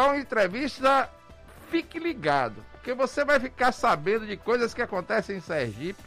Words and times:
para 0.00 0.12
uma 0.12 0.18
entrevista, 0.18 1.10
fique 1.70 1.98
ligado, 1.98 2.64
porque 2.72 2.94
você 2.94 3.22
vai 3.22 3.38
ficar 3.38 3.70
sabendo 3.70 4.26
de 4.26 4.34
coisas 4.34 4.72
que 4.72 4.80
acontecem 4.80 5.36
em 5.36 5.40
Sergipe 5.40 6.02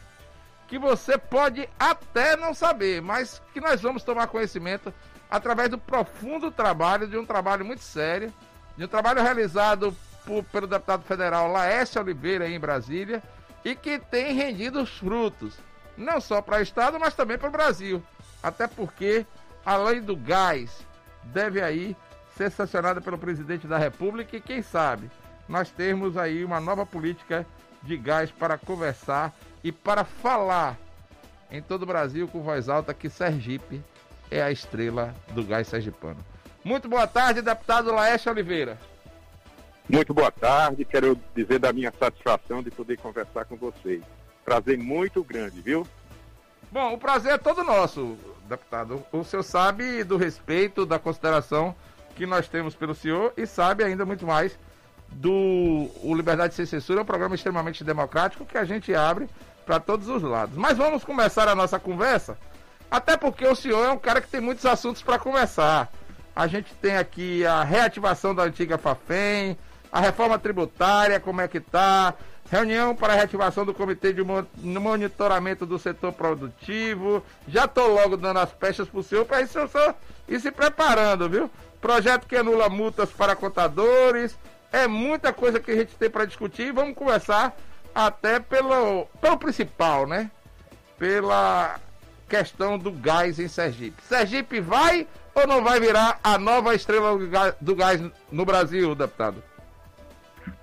que 0.66 0.78
você 0.78 1.16
pode 1.16 1.68
até 1.78 2.36
não 2.36 2.52
saber, 2.54 3.00
mas 3.00 3.40
que 3.52 3.60
nós 3.60 3.80
vamos 3.80 4.02
tomar 4.02 4.26
conhecimento 4.26 4.92
através 5.30 5.68
do 5.68 5.78
profundo 5.78 6.50
trabalho, 6.50 7.06
de 7.06 7.16
um 7.16 7.24
trabalho 7.24 7.64
muito 7.64 7.82
sério, 7.82 8.32
de 8.76 8.84
um 8.84 8.88
trabalho 8.88 9.22
realizado 9.22 9.94
por, 10.24 10.42
pelo 10.44 10.66
deputado 10.66 11.04
federal 11.04 11.52
Laércio 11.52 12.00
Oliveira 12.00 12.48
em 12.48 12.58
Brasília 12.58 13.22
e 13.64 13.76
que 13.76 13.98
tem 13.98 14.34
rendido 14.34 14.82
os 14.82 14.98
frutos, 14.98 15.54
não 15.96 16.20
só 16.20 16.42
para 16.42 16.58
o 16.58 16.62
Estado, 16.62 16.98
mas 16.98 17.14
também 17.14 17.38
para 17.38 17.48
o 17.48 17.52
Brasil. 17.52 18.02
Até 18.42 18.66
porque 18.66 19.24
a 19.64 19.76
lei 19.76 20.00
do 20.00 20.16
gás 20.16 20.84
deve 21.24 21.62
aí 21.62 21.96
ser 22.36 22.50
sancionada 22.50 23.00
pelo 23.00 23.18
presidente 23.18 23.66
da 23.66 23.78
República 23.78 24.36
e 24.36 24.40
quem 24.40 24.62
sabe 24.62 25.10
nós 25.48 25.70
termos 25.70 26.16
aí 26.16 26.44
uma 26.44 26.60
nova 26.60 26.84
política 26.86 27.46
de 27.82 27.96
gás 27.96 28.30
para 28.30 28.58
conversar 28.58 29.34
e 29.62 29.70
para 29.70 30.04
falar 30.04 30.76
em 31.50 31.60
todo 31.60 31.82
o 31.82 31.86
Brasil 31.86 32.26
com 32.26 32.42
voz 32.42 32.68
alta 32.68 32.94
que 32.94 33.10
Sergipe 33.10 33.82
é 34.30 34.42
a 34.42 34.50
estrela 34.50 35.14
do 35.32 35.44
gás 35.44 35.68
sergipano. 35.68 36.18
Muito 36.64 36.88
boa 36.88 37.06
tarde, 37.06 37.42
deputado 37.42 37.92
Laércio 37.92 38.32
Oliveira. 38.32 38.78
Muito 39.88 40.14
boa 40.14 40.30
tarde, 40.30 40.84
quero 40.84 41.18
dizer 41.36 41.58
da 41.58 41.72
minha 41.72 41.92
satisfação 41.98 42.62
de 42.62 42.70
poder 42.70 42.96
conversar 42.98 43.44
com 43.44 43.54
vocês. 43.54 44.02
Prazer 44.42 44.78
muito 44.78 45.22
grande, 45.22 45.60
viu? 45.60 45.86
Bom, 46.72 46.94
o 46.94 46.98
prazer 46.98 47.34
é 47.34 47.38
todo 47.38 47.62
nosso, 47.62 48.16
deputado. 48.48 49.04
O 49.12 49.22
senhor 49.22 49.42
sabe 49.42 50.02
do 50.02 50.16
respeito, 50.16 50.86
da 50.86 50.98
consideração 50.98 51.76
que 52.14 52.26
nós 52.26 52.48
temos 52.48 52.74
pelo 52.74 52.94
senhor 52.94 53.32
e 53.36 53.46
sabe 53.46 53.84
ainda 53.84 54.04
muito 54.04 54.26
mais 54.26 54.58
do 55.10 55.90
o 56.02 56.14
Liberdade 56.14 56.54
Sem 56.54 56.66
Censura, 56.66 57.00
é 57.00 57.02
um 57.02 57.06
programa 57.06 57.34
extremamente 57.34 57.84
democrático 57.84 58.44
que 58.44 58.58
a 58.58 58.64
gente 58.64 58.94
abre 58.94 59.28
para 59.64 59.78
todos 59.80 60.08
os 60.08 60.22
lados. 60.22 60.56
Mas 60.56 60.76
vamos 60.76 61.04
começar 61.04 61.48
a 61.48 61.54
nossa 61.54 61.78
conversa, 61.78 62.36
até 62.90 63.16
porque 63.16 63.46
o 63.46 63.54
senhor 63.54 63.84
é 63.84 63.90
um 63.90 63.98
cara 63.98 64.20
que 64.20 64.28
tem 64.28 64.40
muitos 64.40 64.66
assuntos 64.66 65.02
para 65.02 65.18
conversar. 65.18 65.90
A 66.34 66.46
gente 66.46 66.74
tem 66.74 66.96
aqui 66.96 67.46
a 67.46 67.62
reativação 67.62 68.34
da 68.34 68.42
antiga 68.42 68.76
Fafem, 68.76 69.56
a 69.92 70.00
reforma 70.00 70.38
tributária, 70.38 71.20
como 71.20 71.40
é 71.40 71.46
que 71.46 71.60
tá, 71.60 72.14
reunião 72.50 72.94
para 72.94 73.12
a 73.12 73.16
reativação 73.16 73.64
do 73.64 73.74
comitê 73.74 74.12
de 74.12 74.22
monitoramento 74.78 75.64
do 75.64 75.78
setor 75.78 76.12
produtivo. 76.12 77.24
Já 77.48 77.66
tô 77.66 77.86
logo 77.86 78.16
dando 78.16 78.38
as 78.38 78.52
peças 78.52 78.88
pro 78.88 79.02
senhor 79.02 79.24
para 79.24 79.42
isso 79.42 79.58
ir 80.28 80.40
se 80.40 80.50
preparando, 80.50 81.28
viu? 81.28 81.50
Projeto 81.80 82.26
que 82.26 82.36
anula 82.36 82.68
multas 82.68 83.10
para 83.10 83.36
contadores. 83.36 84.36
É 84.72 84.86
muita 84.86 85.32
coisa 85.32 85.60
que 85.60 85.70
a 85.70 85.76
gente 85.76 85.94
tem 85.94 86.10
para 86.10 86.24
discutir. 86.24 86.72
Vamos 86.72 86.94
conversar 86.94 87.56
até 87.94 88.40
pelo, 88.40 89.06
pelo 89.20 89.38
principal, 89.38 90.06
né? 90.06 90.30
Pela 90.98 91.78
questão 92.28 92.78
do 92.78 92.90
gás 92.90 93.38
em 93.38 93.48
Sergipe. 93.48 94.02
Sergipe 94.02 94.60
vai 94.60 95.06
ou 95.34 95.46
não 95.46 95.62
vai 95.62 95.78
virar 95.80 96.18
a 96.22 96.38
nova 96.38 96.74
estrela 96.74 97.16
do 97.60 97.76
gás 97.76 98.00
no 98.30 98.44
Brasil, 98.44 98.94
deputado? 98.94 99.42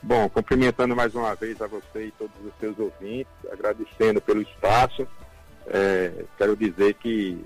Bom, 0.03 0.27
cumprimentando 0.29 0.95
mais 0.95 1.13
uma 1.13 1.35
vez 1.35 1.61
a 1.61 1.67
você 1.67 2.05
e 2.07 2.11
todos 2.11 2.35
os 2.43 2.51
seus 2.59 2.77
ouvintes, 2.79 3.31
agradecendo 3.51 4.19
pelo 4.19 4.41
espaço. 4.41 5.07
É, 5.67 6.25
quero 6.37 6.57
dizer 6.57 6.95
que 6.95 7.45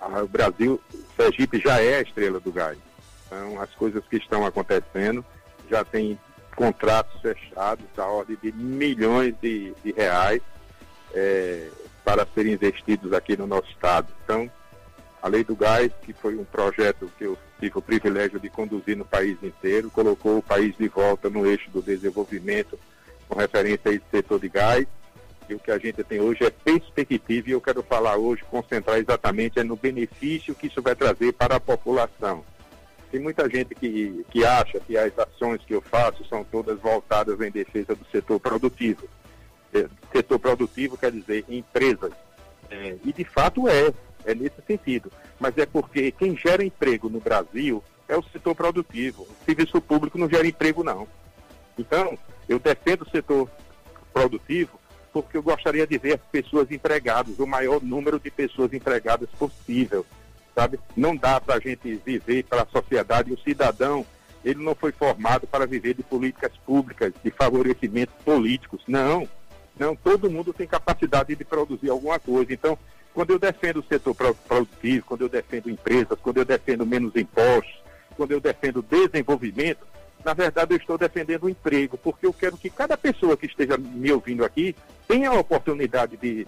a, 0.00 0.22
o 0.22 0.28
Brasil, 0.28 0.80
Sergipe 1.14 1.60
já 1.60 1.78
é 1.78 1.96
a 1.96 2.02
estrela 2.02 2.40
do 2.40 2.50
gás. 2.50 2.78
Então, 3.26 3.60
as 3.60 3.70
coisas 3.74 4.02
que 4.08 4.16
estão 4.16 4.46
acontecendo 4.46 5.22
já 5.68 5.84
tem 5.84 6.18
contratos 6.56 7.20
fechados 7.20 7.84
da 7.94 8.06
ordem 8.06 8.38
de 8.42 8.50
milhões 8.52 9.34
de, 9.42 9.74
de 9.84 9.92
reais 9.92 10.40
é, 11.12 11.68
para 12.02 12.26
serem 12.34 12.54
investidos 12.54 13.12
aqui 13.12 13.36
no 13.36 13.46
nosso 13.46 13.68
estado. 13.68 14.08
Então, 14.24 14.50
a 15.20 15.28
Lei 15.28 15.44
do 15.44 15.54
Gás, 15.54 15.92
que 16.02 16.14
foi 16.14 16.34
um 16.34 16.44
projeto 16.44 17.10
que 17.18 17.24
eu 17.24 17.36
tive 17.62 17.78
o 17.78 17.82
privilégio 17.82 18.40
de 18.40 18.50
conduzir 18.50 18.96
no 18.96 19.04
país 19.04 19.40
inteiro, 19.40 19.88
colocou 19.88 20.38
o 20.38 20.42
país 20.42 20.76
de 20.76 20.88
volta 20.88 21.30
no 21.30 21.46
eixo 21.46 21.70
do 21.70 21.80
desenvolvimento 21.80 22.76
com 23.28 23.38
referência 23.38 23.88
a 23.88 23.94
esse 23.94 24.04
setor 24.10 24.40
de 24.40 24.48
gás. 24.48 24.84
E 25.48 25.54
o 25.54 25.60
que 25.60 25.70
a 25.70 25.78
gente 25.78 26.02
tem 26.02 26.20
hoje 26.20 26.44
é 26.44 26.50
perspectiva 26.50 27.48
e 27.48 27.52
eu 27.52 27.60
quero 27.60 27.82
falar 27.84 28.16
hoje, 28.16 28.42
concentrar 28.50 28.98
exatamente 28.98 29.60
é 29.60 29.64
no 29.64 29.76
benefício 29.76 30.56
que 30.56 30.66
isso 30.66 30.82
vai 30.82 30.96
trazer 30.96 31.32
para 31.34 31.56
a 31.56 31.60
população. 31.60 32.44
Tem 33.12 33.20
muita 33.20 33.48
gente 33.48 33.74
que, 33.76 34.24
que 34.30 34.44
acha 34.44 34.80
que 34.80 34.96
as 34.96 35.16
ações 35.16 35.60
que 35.64 35.74
eu 35.74 35.82
faço 35.82 36.24
são 36.24 36.42
todas 36.42 36.80
voltadas 36.80 37.40
em 37.40 37.50
defesa 37.50 37.94
do 37.94 38.04
setor 38.06 38.40
produtivo. 38.40 39.08
É, 39.72 39.86
setor 40.12 40.38
produtivo 40.40 40.96
quer 40.96 41.12
dizer 41.12 41.44
empresas. 41.48 42.12
É, 42.70 42.96
e 43.04 43.12
de 43.12 43.24
fato 43.24 43.68
é, 43.68 43.92
é 44.24 44.34
nesse 44.34 44.60
sentido. 44.66 45.10
Mas 45.38 45.56
é 45.58 45.66
porque 45.66 46.12
quem 46.12 46.36
gera 46.36 46.64
emprego 46.64 47.08
no 47.08 47.20
Brasil 47.20 47.82
é 48.08 48.16
o 48.16 48.22
setor 48.22 48.54
produtivo. 48.54 49.22
O 49.22 49.44
serviço 49.44 49.80
público 49.80 50.18
não 50.18 50.28
gera 50.28 50.46
emprego, 50.46 50.84
não. 50.84 51.06
Então, 51.78 52.18
eu 52.48 52.58
defendo 52.58 53.02
o 53.02 53.10
setor 53.10 53.50
produtivo 54.12 54.80
porque 55.12 55.36
eu 55.36 55.42
gostaria 55.42 55.86
de 55.86 55.98
ver 55.98 56.14
as 56.14 56.20
pessoas 56.30 56.70
empregadas, 56.70 57.38
o 57.38 57.46
maior 57.46 57.82
número 57.82 58.18
de 58.18 58.30
pessoas 58.30 58.72
empregadas 58.72 59.28
possível 59.38 60.06
sabe? 60.54 60.78
Não 60.96 61.16
dá 61.16 61.40
para 61.40 61.56
a 61.56 61.60
gente 61.60 62.00
viver 62.04 62.44
para 62.44 62.62
a 62.62 62.66
sociedade. 62.66 63.32
O 63.32 63.40
cidadão, 63.40 64.06
ele 64.44 64.62
não 64.62 64.74
foi 64.74 64.92
formado 64.92 65.46
para 65.46 65.66
viver 65.66 65.94
de 65.94 66.02
políticas 66.02 66.52
públicas, 66.64 67.12
de 67.22 67.30
favorecimentos 67.30 68.14
políticos. 68.24 68.82
Não, 68.86 69.28
não. 69.78 69.96
Todo 69.96 70.30
mundo 70.30 70.52
tem 70.52 70.66
capacidade 70.66 71.34
de 71.34 71.44
produzir 71.44 71.90
alguma 71.90 72.18
coisa. 72.18 72.52
Então, 72.52 72.78
quando 73.14 73.30
eu 73.30 73.38
defendo 73.38 73.80
o 73.80 73.84
setor 73.84 74.14
produtivo, 74.14 75.06
quando 75.06 75.22
eu 75.22 75.28
defendo 75.28 75.70
empresas, 75.70 76.18
quando 76.20 76.38
eu 76.38 76.44
defendo 76.44 76.86
menos 76.86 77.14
impostos, 77.16 77.82
quando 78.16 78.32
eu 78.32 78.40
defendo 78.40 78.82
desenvolvimento, 78.82 79.86
na 80.24 80.34
verdade 80.34 80.74
eu 80.74 80.78
estou 80.78 80.96
defendendo 80.96 81.44
o 81.44 81.48
emprego, 81.50 81.98
porque 81.98 82.26
eu 82.26 82.32
quero 82.32 82.56
que 82.56 82.70
cada 82.70 82.96
pessoa 82.96 83.36
que 83.36 83.46
esteja 83.46 83.76
me 83.76 84.10
ouvindo 84.12 84.44
aqui 84.44 84.74
tenha 85.06 85.30
a 85.30 85.38
oportunidade 85.38 86.16
de, 86.16 86.46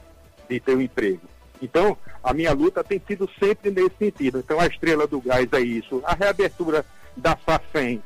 de 0.49 0.61
ter 0.61 0.77
um 0.77 0.81
emprego. 0.81 1.23
Então, 1.61 1.97
a 2.23 2.35
minha 2.35 2.53
luta 2.53 2.85
tem 2.85 3.01
sido 3.07 3.29
sempre 3.39 3.71
nesse 3.71 3.97
sentido. 3.99 4.39
Então, 4.39 4.61
a 4.61 4.67
estrela 4.67 5.07
do 5.07 5.21
gás 5.21 5.49
é 5.53 5.61
isso. 5.61 6.03
A 6.05 6.15
reabertura 6.15 6.85
da 7.17 7.37
FAFEM 7.37 8.03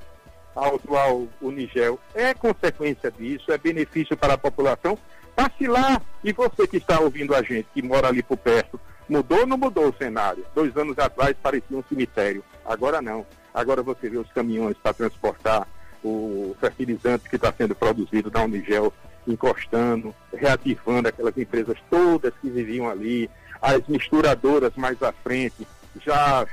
ao 0.54 0.76
atual 0.76 1.26
Unigel 1.40 1.98
é 2.14 2.34
consequência 2.34 3.10
disso, 3.10 3.50
é 3.52 3.58
benefício 3.58 4.16
para 4.16 4.34
a 4.34 4.38
população. 4.38 4.98
Passe 5.38 5.68
lá 5.68 6.02
e 6.24 6.32
você 6.32 6.66
que 6.66 6.78
está 6.78 6.98
ouvindo 6.98 7.32
a 7.32 7.40
gente, 7.44 7.68
que 7.72 7.80
mora 7.80 8.08
ali 8.08 8.24
por 8.24 8.36
perto, 8.36 8.80
mudou 9.08 9.42
ou 9.42 9.46
não 9.46 9.56
mudou 9.56 9.88
o 9.88 9.94
cenário? 9.96 10.44
Dois 10.52 10.76
anos 10.76 10.98
atrás 10.98 11.36
parecia 11.40 11.76
um 11.76 11.84
cemitério, 11.88 12.42
agora 12.66 13.00
não. 13.00 13.24
Agora 13.54 13.80
você 13.80 14.10
vê 14.10 14.18
os 14.18 14.32
caminhões 14.32 14.76
para 14.82 14.92
transportar 14.92 15.64
o 16.02 16.56
fertilizante 16.58 17.30
que 17.30 17.36
está 17.36 17.52
sendo 17.52 17.72
produzido 17.76 18.30
da 18.30 18.42
Unigel 18.42 18.92
encostando, 19.28 20.12
reativando 20.34 21.06
aquelas 21.06 21.38
empresas 21.38 21.78
todas 21.88 22.34
que 22.42 22.50
viviam 22.50 22.90
ali, 22.90 23.30
as 23.62 23.86
misturadoras 23.86 24.72
mais 24.74 25.00
à 25.04 25.12
frente 25.12 25.64
já 26.04 26.44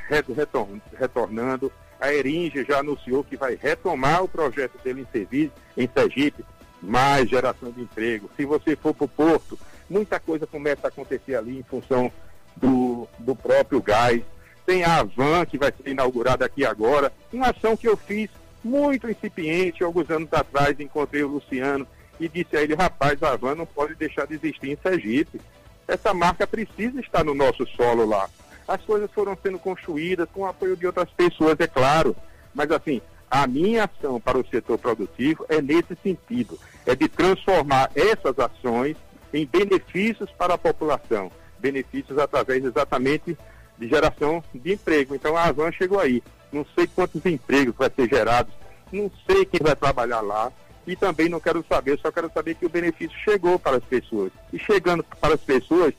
retornando. 0.95 1.71
A 1.99 2.13
Eringe 2.13 2.63
já 2.63 2.81
anunciou 2.81 3.23
que 3.23 3.35
vai 3.35 3.55
retomar 3.55 4.23
o 4.23 4.27
projeto 4.27 4.77
dele 4.83 5.01
em 5.01 5.07
serviço 5.11 5.53
em 5.75 5.89
Sergipe, 5.91 6.45
mais 6.85 7.29
geração 7.29 7.71
de 7.71 7.81
emprego. 7.81 8.29
Se 8.35 8.45
você 8.45 8.75
for 8.75 8.93
para 8.93 9.05
o 9.05 9.09
Porto, 9.09 9.59
muita 9.89 10.19
coisa 10.19 10.47
começa 10.47 10.87
a 10.87 10.89
acontecer 10.89 11.35
ali 11.35 11.59
em 11.59 11.63
função 11.63 12.11
do, 12.55 13.07
do 13.19 13.35
próprio 13.35 13.81
gás. 13.81 14.21
Tem 14.65 14.83
a 14.83 14.99
Avan, 14.99 15.45
que 15.45 15.57
vai 15.57 15.71
ser 15.71 15.91
inaugurada 15.91 16.45
aqui 16.45 16.65
agora, 16.65 17.11
uma 17.31 17.49
ação 17.49 17.77
que 17.77 17.87
eu 17.87 17.95
fiz 17.95 18.29
muito 18.63 19.09
incipiente, 19.09 19.83
alguns 19.83 20.09
anos 20.09 20.31
atrás, 20.31 20.79
encontrei 20.79 21.23
o 21.23 21.27
Luciano 21.27 21.87
e 22.19 22.27
disse 22.27 22.57
a 22.57 22.61
ele, 22.61 22.73
rapaz, 22.73 23.21
a 23.21 23.33
Avan 23.33 23.55
não 23.55 23.65
pode 23.65 23.93
deixar 23.95 24.25
de 24.25 24.33
existir 24.35 24.71
em 24.71 24.77
Sergipe 24.81 25.39
essa 25.87 26.13
marca 26.13 26.47
precisa 26.47 26.99
estar 26.99 27.23
no 27.23 27.35
nosso 27.35 27.65
solo 27.67 28.05
lá. 28.05 28.27
As 28.67 28.81
coisas 28.81 29.11
foram 29.11 29.37
sendo 29.41 29.59
construídas 29.59 30.27
com 30.33 30.41
o 30.41 30.45
apoio 30.45 30.75
de 30.75 30.87
outras 30.87 31.09
pessoas, 31.11 31.59
é 31.59 31.67
claro, 31.67 32.15
mas 32.53 32.71
assim, 32.71 33.01
a 33.29 33.47
minha 33.47 33.85
ação 33.85 34.19
para 34.19 34.37
o 34.37 34.47
setor 34.47 34.77
produtivo 34.77 35.45
é 35.49 35.61
nesse 35.61 35.95
sentido, 36.01 36.59
é 36.85 36.95
de 36.95 37.07
transformar 37.07 37.91
essas 37.95 38.37
ações 38.39 38.95
em 39.33 39.45
benefícios 39.45 40.29
para 40.31 40.53
a 40.53 40.57
população, 40.57 41.31
benefícios 41.59 42.17
através 42.17 42.63
exatamente 42.63 43.37
de 43.77 43.87
geração 43.87 44.43
de 44.53 44.73
emprego. 44.73 45.15
Então 45.15 45.35
a 45.35 45.43
Avan 45.43 45.71
chegou 45.71 45.99
aí, 45.99 46.23
não 46.51 46.65
sei 46.75 46.87
quantos 46.87 47.25
empregos 47.25 47.75
vai 47.75 47.91
ser 47.93 48.07
gerados, 48.07 48.53
não 48.91 49.11
sei 49.25 49.45
quem 49.45 49.59
vai 49.61 49.75
trabalhar 49.75 50.21
lá, 50.21 50.51
e 50.87 50.95
também 50.95 51.27
não 51.27 51.39
quero 51.39 51.65
saber, 51.67 51.99
só 51.99 52.11
quero 52.11 52.31
saber 52.31 52.55
que 52.55 52.65
o 52.65 52.69
benefício 52.69 53.17
chegou 53.23 53.57
para 53.57 53.77
as 53.77 53.83
pessoas. 53.83 54.31
E 54.53 54.59
chegando 54.59 55.03
para 55.19 55.33
as 55.33 55.41
pessoas, 55.41 55.93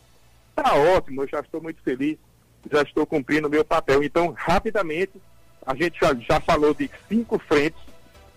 está 0.51 0.75
ótimo, 0.75 1.23
eu 1.23 1.29
já 1.29 1.41
estou 1.41 1.61
muito 1.61 1.83
feliz, 1.83 2.17
já 2.71 2.83
estou 2.83 3.05
cumprindo 3.05 3.49
o 3.49 3.51
meu 3.51 3.65
papel. 3.65 4.03
Então, 4.03 4.33
rapidamente, 4.37 5.13
a 5.67 5.75
gente 5.75 5.99
já, 6.01 6.15
já 6.15 6.41
falou 6.41 6.73
de 6.73 6.89
cinco 7.09 7.39
frentes 7.39 7.81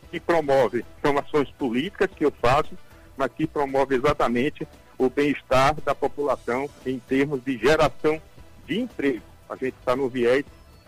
que 0.10 0.20
promovem, 0.20 0.84
são 1.02 1.18
ações 1.18 1.50
políticas 1.52 2.10
que 2.16 2.26
eu 2.26 2.32
faço, 2.42 2.76
mas 3.16 3.32
que 3.32 3.46
promove 3.46 3.96
exatamente 3.96 4.68
o 4.98 5.10
bem-estar 5.10 5.76
da 5.82 5.94
população 5.94 6.68
em 6.86 6.98
termos 7.00 7.44
de 7.44 7.58
geração 7.58 8.20
de 8.66 8.80
emprego. 8.80 9.22
A 9.48 9.56
gente 9.56 9.76
está 9.80 9.96
no 9.96 10.10
viés 10.10 10.44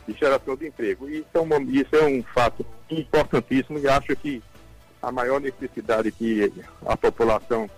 de 0.07 0.13
geração 0.13 0.55
de 0.55 0.67
emprego. 0.67 1.07
E 1.07 1.19
isso 1.19 1.29
é, 1.35 1.61
isso 1.71 1.95
é 1.95 2.05
um 2.05 2.23
fato 2.23 2.65
importantíssimo 2.89 3.77
e 3.79 3.87
acho 3.87 4.15
que 4.15 4.41
a 5.01 5.11
maior 5.11 5.39
necessidade 5.39 6.11
que 6.11 6.51
a 6.85 6.97
população 6.97 7.69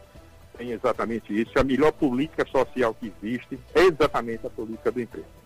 tem 0.58 0.72
exatamente 0.72 1.40
isso. 1.40 1.58
A 1.58 1.64
melhor 1.64 1.92
política 1.92 2.46
social 2.48 2.94
que 2.94 3.12
existe 3.22 3.60
é 3.74 3.82
exatamente 3.82 4.46
a 4.48 4.50
política 4.50 4.92
do 4.92 5.02
emprego. 5.02 5.43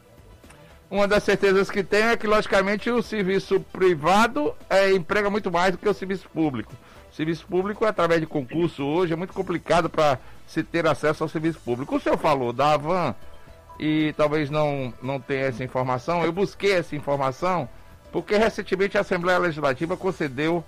Uma 0.90 1.08
das 1.08 1.24
certezas 1.24 1.70
que 1.70 1.84
tem 1.84 2.04
é 2.04 2.18
que, 2.18 2.26
logicamente, 2.26 2.90
o 2.90 3.02
serviço 3.02 3.60
privado 3.60 4.56
é, 4.70 4.92
emprega 4.94 5.30
muito 5.30 5.52
mais 5.52 5.74
do 5.74 5.78
que 5.78 5.88
o 5.88 5.94
serviço 5.94 6.30
público. 6.30 6.74
O 7.12 7.16
serviço 7.16 7.46
público, 7.46 7.86
através 7.86 8.22
de 8.22 8.28
concurso 8.28 8.86
hoje, 8.86 9.12
é 9.12 9.16
muito 9.16 9.34
complicado 9.34 9.90
para 9.90 10.18
se 10.46 10.64
ter 10.64 10.88
acesso 10.88 11.24
ao 11.24 11.30
serviço 11.30 11.60
público. 11.60 11.96
O 11.96 12.00
senhor 12.00 12.18
falou 12.18 12.54
da 12.54 12.74
Avan 12.74 13.14
e 13.80 14.14
talvez 14.16 14.50
não, 14.50 14.94
não 15.02 15.20
tenha 15.20 15.48
essa 15.48 15.64
informação. 15.64 16.24
Eu 16.24 16.32
busquei 16.32 16.74
essa 16.74 16.96
informação 16.96 17.68
porque 18.12 18.38
recentemente 18.38 18.98
a 18.98 19.02
Assembleia 19.02 19.38
Legislativa 19.38 19.98
concedeu 19.98 20.64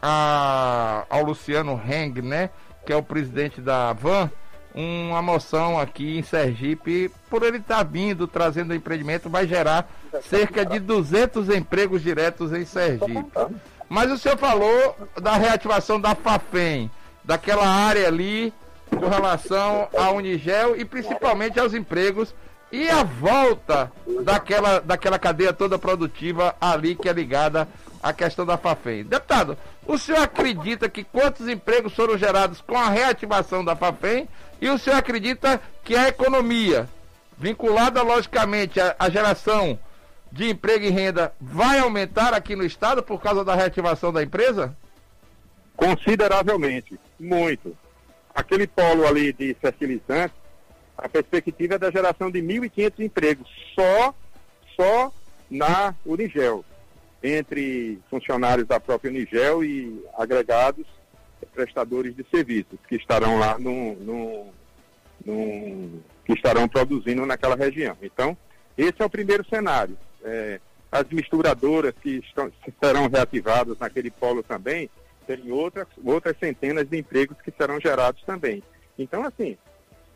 a, 0.00 1.04
ao 1.10 1.24
Luciano 1.24 1.80
Heng, 1.84 2.22
né, 2.22 2.50
que 2.84 2.92
é 2.92 2.96
o 2.96 3.02
presidente 3.02 3.60
da 3.60 3.90
Avan, 3.90 4.30
uma 4.76 5.22
moção 5.22 5.80
aqui 5.80 6.18
em 6.18 6.22
Sergipe, 6.22 7.10
por 7.30 7.42
ele 7.42 7.56
estar 7.56 7.78
tá 7.78 7.82
vindo, 7.82 8.28
trazendo 8.28 8.74
empreendimento, 8.74 9.30
vai 9.30 9.46
gerar 9.46 9.90
cerca 10.28 10.66
de 10.66 10.78
200 10.78 11.48
empregos 11.48 12.02
diretos 12.02 12.52
em 12.52 12.66
Sergipe. 12.66 13.24
Mas 13.88 14.10
o 14.10 14.18
senhor 14.18 14.36
falou 14.36 14.96
da 15.20 15.36
reativação 15.36 15.98
da 15.98 16.14
FAFEM, 16.14 16.90
daquela 17.24 17.66
área 17.66 18.06
ali 18.06 18.52
com 18.90 19.08
relação 19.08 19.88
à 19.96 20.10
Unigel 20.10 20.76
e 20.76 20.84
principalmente 20.84 21.58
aos 21.58 21.72
empregos 21.72 22.34
e 22.70 22.88
a 22.88 23.02
volta 23.02 23.92
daquela, 24.22 24.80
daquela 24.80 25.18
cadeia 25.18 25.52
toda 25.52 25.78
produtiva 25.78 26.54
ali 26.60 26.94
que 26.94 27.08
é 27.08 27.12
ligada 27.12 27.68
à 28.02 28.12
questão 28.12 28.44
da 28.44 28.58
FAFEM. 28.58 29.04
Deputado, 29.04 29.56
o 29.86 29.96
senhor 29.96 30.22
acredita 30.22 30.88
que 30.88 31.04
quantos 31.04 31.48
empregos 31.48 31.94
foram 31.94 32.18
gerados 32.18 32.60
com 32.60 32.76
a 32.76 32.88
reativação 32.88 33.64
da 33.64 33.76
FAFEM 33.76 34.28
e 34.60 34.68
o 34.68 34.78
senhor 34.78 34.96
acredita 34.96 35.60
que 35.84 35.96
a 35.96 36.08
economia, 36.08 36.88
vinculada 37.38 38.02
logicamente 38.02 38.80
à, 38.80 38.96
à 38.98 39.08
geração 39.08 39.78
de 40.32 40.50
emprego 40.50 40.84
e 40.84 40.90
renda, 40.90 41.32
vai 41.40 41.78
aumentar 41.78 42.34
aqui 42.34 42.56
no 42.56 42.64
estado 42.64 43.02
por 43.02 43.20
causa 43.20 43.44
da 43.44 43.54
reativação 43.54 44.12
da 44.12 44.22
empresa? 44.22 44.76
Consideravelmente, 45.76 46.98
muito. 47.18 47.76
Aquele 48.34 48.66
polo 48.66 49.06
ali 49.06 49.32
de 49.32 49.54
fertilizantes, 49.54 50.36
a 50.96 51.08
perspectiva 51.08 51.74
é 51.74 51.78
da 51.78 51.90
geração 51.90 52.30
de 52.30 52.40
1.500 52.40 52.92
empregos, 53.00 53.48
só, 53.74 54.14
só 54.74 55.12
na 55.50 55.94
Unigel, 56.04 56.64
entre 57.22 57.98
funcionários 58.10 58.66
da 58.66 58.80
própria 58.80 59.10
Unigel 59.10 59.64
e 59.64 60.04
agregados 60.16 60.86
prestadores 61.56 62.14
de 62.14 62.24
serviços 62.30 62.78
que 62.86 62.96
estarão 62.96 63.38
lá 63.38 63.58
no, 63.58 63.94
no, 63.96 64.46
no, 65.24 66.02
que 66.24 66.34
estarão 66.34 66.68
produzindo 66.68 67.24
naquela 67.24 67.56
região. 67.56 67.96
Então, 68.02 68.36
esse 68.76 69.00
é 69.00 69.04
o 69.04 69.10
primeiro 69.10 69.44
cenário. 69.48 69.96
É, 70.22 70.60
as 70.92 71.08
misturadoras 71.08 71.94
que 72.00 72.18
estão, 72.18 72.52
serão 72.82 73.08
reativadas 73.08 73.78
naquele 73.78 74.10
polo 74.10 74.42
também, 74.42 74.90
tem 75.26 75.50
outras, 75.50 75.88
outras 76.04 76.36
centenas 76.38 76.88
de 76.88 76.98
empregos 76.98 77.38
que 77.42 77.50
serão 77.50 77.80
gerados 77.80 78.22
também. 78.24 78.62
Então, 78.98 79.24
assim, 79.24 79.56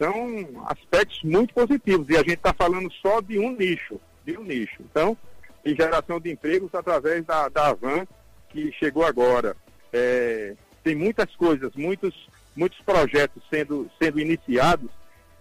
são 0.01 0.65
aspectos 0.67 1.23
muito 1.23 1.53
positivos 1.53 2.09
e 2.09 2.15
a 2.17 2.21
gente 2.21 2.37
está 2.37 2.55
falando 2.55 2.91
só 3.03 3.21
de 3.21 3.39
um 3.39 3.55
nicho, 3.55 4.01
de 4.25 4.39
um 4.39 4.43
nicho. 4.43 4.81
Então, 4.81 5.15
em 5.63 5.77
geração 5.77 6.19
de 6.19 6.31
empregos 6.31 6.75
através 6.75 7.23
da, 7.27 7.51
da 7.51 7.69
Avan, 7.69 8.07
que 8.49 8.73
chegou 8.73 9.05
agora. 9.05 9.55
É, 9.93 10.57
tem 10.83 10.95
muitas 10.95 11.37
coisas, 11.37 11.71
muitos, 11.77 12.15
muitos 12.57 12.81
projetos 12.81 13.43
sendo, 13.51 13.91
sendo 14.01 14.19
iniciados 14.19 14.91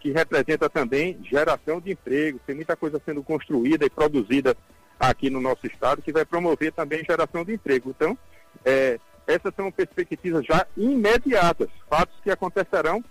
que 0.02 0.12
representa 0.12 0.70
também 0.70 1.18
geração 1.24 1.80
de 1.80 1.92
emprego, 1.92 2.40
tem 2.46 2.56
muita 2.56 2.76
coisa 2.76 3.02
sendo 3.06 3.24
construída 3.24 3.86
e 3.86 3.90
produzida 3.90 4.56
aqui 5.00 5.30
no 5.30 5.40
nosso 5.40 5.66
estado 5.68 6.02
que 6.02 6.12
vai 6.12 6.26
promover 6.26 6.74
também 6.74 7.04
geração 7.06 7.46
de 7.46 7.54
emprego. 7.54 7.92
Então, 7.92 8.18
é, 8.66 9.00
essas 9.26 9.54
são 9.56 9.72
perspectivas 9.72 10.46
já 10.46 10.66
imediatas, 10.76 11.70
fatos 11.90 12.20
que 12.22 12.32
acontecerão 12.32 13.04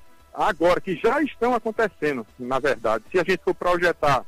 agora, 0.46 0.80
que 0.80 0.94
já 0.94 1.20
estão 1.20 1.54
acontecendo, 1.54 2.26
na 2.38 2.58
verdade. 2.58 3.04
Se 3.10 3.18
a 3.18 3.24
gente 3.24 3.42
for 3.42 3.54
projetar 3.54 4.24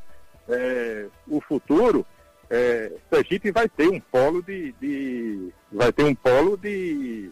é, 0.48 1.06
o 1.28 1.40
futuro, 1.40 2.04
é, 2.50 2.92
Sergipe 3.08 3.52
vai 3.52 3.68
ter 3.68 3.88
um 3.88 4.00
polo 4.00 4.42
de, 4.42 4.72
de 4.80 5.52
vai 5.70 5.92
ter 5.92 6.02
um 6.04 6.14
polo 6.14 6.56
de 6.56 7.30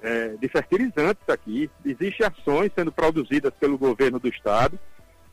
é, 0.00 0.28
de 0.40 0.48
fertilizantes 0.48 1.28
aqui. 1.28 1.68
Existem 1.84 2.26
ações 2.26 2.70
sendo 2.74 2.92
produzidas 2.92 3.52
pelo 3.58 3.76
governo 3.76 4.20
do 4.20 4.28
estado, 4.28 4.78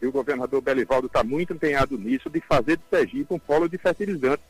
e 0.02 0.08
o 0.08 0.12
governador 0.12 0.62
Belivaldo 0.62 1.08
está 1.08 1.24
muito 1.24 1.54
empenhado 1.54 1.98
nisso, 1.98 2.30
de 2.30 2.42
fazer 2.42 2.78
de 2.78 2.84
Sergipe 2.90 3.34
um 3.34 3.40
polo 3.40 3.70
de 3.70 3.78
fertilizantes. 3.78 4.46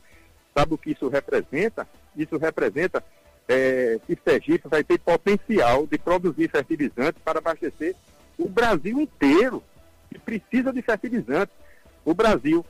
Sabe 0.55 0.73
o 0.73 0.77
que 0.77 0.91
isso 0.91 1.09
representa? 1.09 1.87
Isso 2.15 2.37
representa 2.37 3.03
é, 3.47 3.99
que 4.05 4.17
Sergipe 4.23 4.67
vai 4.67 4.83
ter 4.83 4.99
potencial 4.99 5.85
de 5.87 5.97
produzir 5.97 6.49
fertilizantes 6.49 7.21
para 7.23 7.39
abastecer 7.39 7.95
o 8.39 8.47
Brasil 8.47 8.99
inteiro, 9.01 9.61
que 10.09 10.17
precisa 10.17 10.71
de 10.71 10.81
fertilizantes. 10.81 11.53
O 12.05 12.13
Brasil 12.13 12.65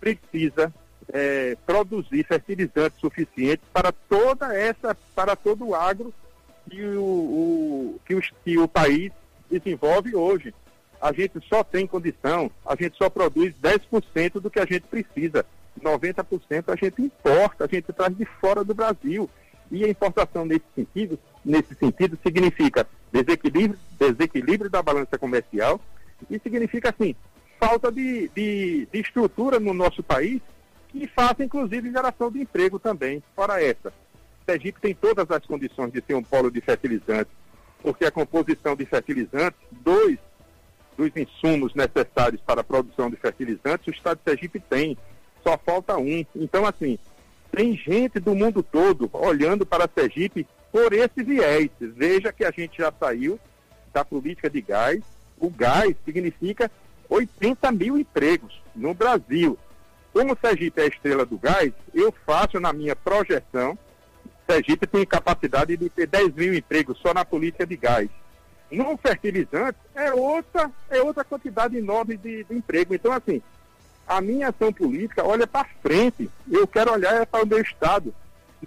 precisa 0.00 0.72
é, 1.12 1.56
produzir 1.66 2.24
fertilizantes 2.24 2.98
suficientes 2.98 3.66
para 3.72 3.92
toda 3.92 4.56
essa, 4.56 4.96
para 5.14 5.36
todo 5.36 5.68
o 5.68 5.74
agro 5.74 6.12
que 6.68 6.82
o, 6.82 7.02
o, 7.02 8.00
que, 8.06 8.14
o, 8.14 8.22
que 8.44 8.58
o 8.58 8.66
país 8.66 9.12
desenvolve 9.50 10.16
hoje. 10.16 10.54
A 11.00 11.12
gente 11.12 11.40
só 11.48 11.62
tem 11.62 11.86
condição, 11.86 12.50
a 12.64 12.74
gente 12.74 12.96
só 12.96 13.08
produz 13.10 13.54
10% 13.62 14.40
do 14.40 14.50
que 14.50 14.60
a 14.60 14.66
gente 14.66 14.82
precisa. 14.82 15.44
90% 15.80 16.64
a 16.68 16.76
gente 16.76 17.02
importa, 17.02 17.64
a 17.64 17.68
gente 17.68 17.92
traz 17.92 18.16
de 18.16 18.24
fora 18.24 18.64
do 18.64 18.74
Brasil. 18.74 19.28
E 19.70 19.84
a 19.84 19.88
importação 19.88 20.44
nesse 20.44 20.64
sentido, 20.74 21.18
nesse 21.44 21.74
sentido 21.74 22.18
significa 22.22 22.86
desequilíbrio, 23.12 23.78
desequilíbrio 23.98 24.70
da 24.70 24.82
balança 24.82 25.18
comercial 25.18 25.80
e 26.30 26.38
significa, 26.38 26.90
assim, 26.90 27.14
falta 27.58 27.90
de, 27.90 28.28
de, 28.34 28.88
de 28.92 29.00
estrutura 29.00 29.58
no 29.58 29.74
nosso 29.74 30.02
país 30.02 30.40
que 30.88 31.06
faça, 31.06 31.44
inclusive, 31.44 31.90
geração 31.90 32.30
de 32.30 32.40
emprego 32.40 32.78
também, 32.78 33.22
fora 33.34 33.62
essa. 33.62 33.92
Sergipe 34.44 34.80
tem 34.80 34.94
todas 34.94 35.30
as 35.30 35.44
condições 35.46 35.92
de 35.92 36.02
ser 36.02 36.14
um 36.14 36.22
polo 36.22 36.50
de 36.50 36.60
fertilizantes, 36.60 37.32
porque 37.80 38.04
a 38.04 38.10
composição 38.10 38.74
de 38.74 38.84
fertilizantes, 38.84 39.60
dois 39.70 40.18
dos 40.96 41.16
insumos 41.16 41.74
necessários 41.74 42.40
para 42.42 42.60
a 42.60 42.64
produção 42.64 43.08
de 43.08 43.16
fertilizantes, 43.16 43.86
o 43.86 43.90
estado 43.90 44.18
de 44.18 44.30
Sergipe 44.30 44.60
tem, 44.60 44.98
só 45.42 45.56
falta 45.56 45.96
um. 45.96 46.24
Então, 46.34 46.66
assim, 46.66 46.98
tem 47.52 47.76
gente 47.76 48.18
do 48.18 48.34
mundo 48.34 48.62
todo 48.62 49.08
olhando 49.12 49.64
para 49.64 49.88
Sergipe 49.94 50.46
por 50.70 50.92
esse 50.92 51.22
viés. 51.22 51.70
Veja 51.80 52.32
que 52.32 52.44
a 52.44 52.50
gente 52.50 52.78
já 52.78 52.92
saiu 52.98 53.38
da 53.92 54.04
política 54.04 54.48
de 54.48 54.60
gás. 54.60 55.02
O 55.38 55.50
gás 55.50 55.94
significa 56.04 56.70
80 57.08 57.72
mil 57.72 57.98
empregos 57.98 58.62
no 58.74 58.94
Brasil. 58.94 59.58
Como 60.12 60.36
Sergipe 60.40 60.80
é 60.80 60.84
a 60.84 60.88
estrela 60.88 61.24
do 61.24 61.38
gás, 61.38 61.72
eu 61.94 62.12
faço 62.26 62.58
na 62.58 62.72
minha 62.72 62.96
projeção 62.96 63.78
Sergipe 64.50 64.84
tem 64.84 65.06
capacidade 65.06 65.76
de 65.76 65.88
ter 65.88 66.08
10 66.08 66.34
mil 66.34 66.52
empregos 66.52 66.98
só 66.98 67.14
na 67.14 67.24
política 67.24 67.64
de 67.64 67.76
gás. 67.76 68.10
No 68.68 68.96
fertilizante 68.96 69.78
é 69.94 70.12
outra, 70.12 70.70
é 70.88 71.00
outra 71.00 71.22
quantidade 71.22 71.76
enorme 71.76 72.16
de, 72.16 72.42
de 72.42 72.54
emprego. 72.54 72.92
Então, 72.92 73.12
assim, 73.12 73.40
a 74.08 74.20
minha 74.20 74.48
ação 74.48 74.72
política 74.72 75.24
olha 75.24 75.46
para 75.46 75.68
frente. 75.80 76.28
Eu 76.50 76.66
quero 76.66 76.92
olhar 76.92 77.24
para 77.26 77.44
o 77.44 77.46
meu 77.46 77.60
Estado. 77.60 78.12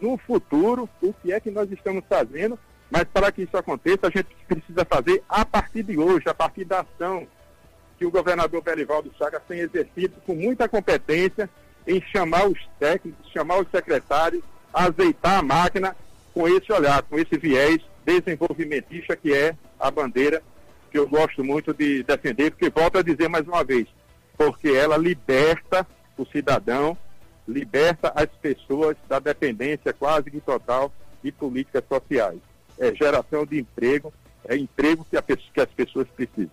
No 0.02 0.18
futuro, 0.18 0.90
o 1.02 1.14
que 1.14 1.32
é 1.32 1.40
que 1.40 1.52
nós 1.52 1.72
estamos 1.72 2.04
fazendo, 2.10 2.58
mas 2.90 3.06
para 3.06 3.32
que 3.32 3.44
isso 3.44 3.58
aconteça, 3.58 4.08
a 4.08 4.10
gente 4.10 4.28
precisa 4.48 4.86
fazer 4.86 5.24
a 5.28 5.46
partir 5.46 5.84
de 5.84 5.98
hoje, 5.98 6.28
a 6.28 6.34
partir 6.34 6.66
da 6.66 6.82
ação 6.82 7.28
que 7.98 8.06
o 8.06 8.12
governador 8.12 8.62
Belivaldo 8.62 9.12
Chagas 9.18 9.42
tem 9.48 9.60
exercido 9.60 10.16
com 10.26 10.36
muita 10.36 10.68
competência 10.68 11.50
em 11.88 12.02
chamar 12.02 12.48
os 12.48 12.60
técnicos, 12.80 13.32
chamar 13.32 13.60
os 13.60 13.68
secretários, 13.70 14.44
azeitar 14.74 15.40
a 15.40 15.44
máquina 15.44 15.96
com 16.34 16.48
esse 16.48 16.72
olhar, 16.72 17.04
com 17.04 17.18
esse 17.18 17.38
viés 17.38 17.80
desenvolvimentista 18.06 19.16
que 19.16 19.34
é 19.34 19.56
a 19.80 19.90
bandeira 19.92 20.42
que 20.92 21.00
eu 21.00 21.08
gosto 21.08 21.44
muito 21.44 21.74
de 21.74 22.04
defender, 22.04 22.52
porque 22.52 22.70
volto 22.70 23.00
a 23.00 23.02
dizer 23.02 23.28
mais 23.28 23.48
uma 23.48 23.64
vez, 23.64 23.88
porque 24.38 24.70
ela 24.70 24.98
liberta 24.98 25.86
o 26.18 26.26
cidadão 26.26 26.98
liberta 27.48 28.12
as 28.16 28.30
pessoas 28.42 28.96
da 29.08 29.20
dependência 29.20 29.94
quase 29.94 30.32
que 30.32 30.40
total 30.40 30.92
de 31.24 31.32
políticas 31.32 31.84
sociais. 31.88 32.40
É 32.78 32.94
geração 32.94 33.46
de 33.46 33.60
emprego, 33.60 34.14
é 34.46 34.58
emprego 34.58 35.06
que, 35.06 35.18
que 35.22 35.62
as 35.62 35.70
pessoas 35.70 36.08
precisam. 36.10 36.52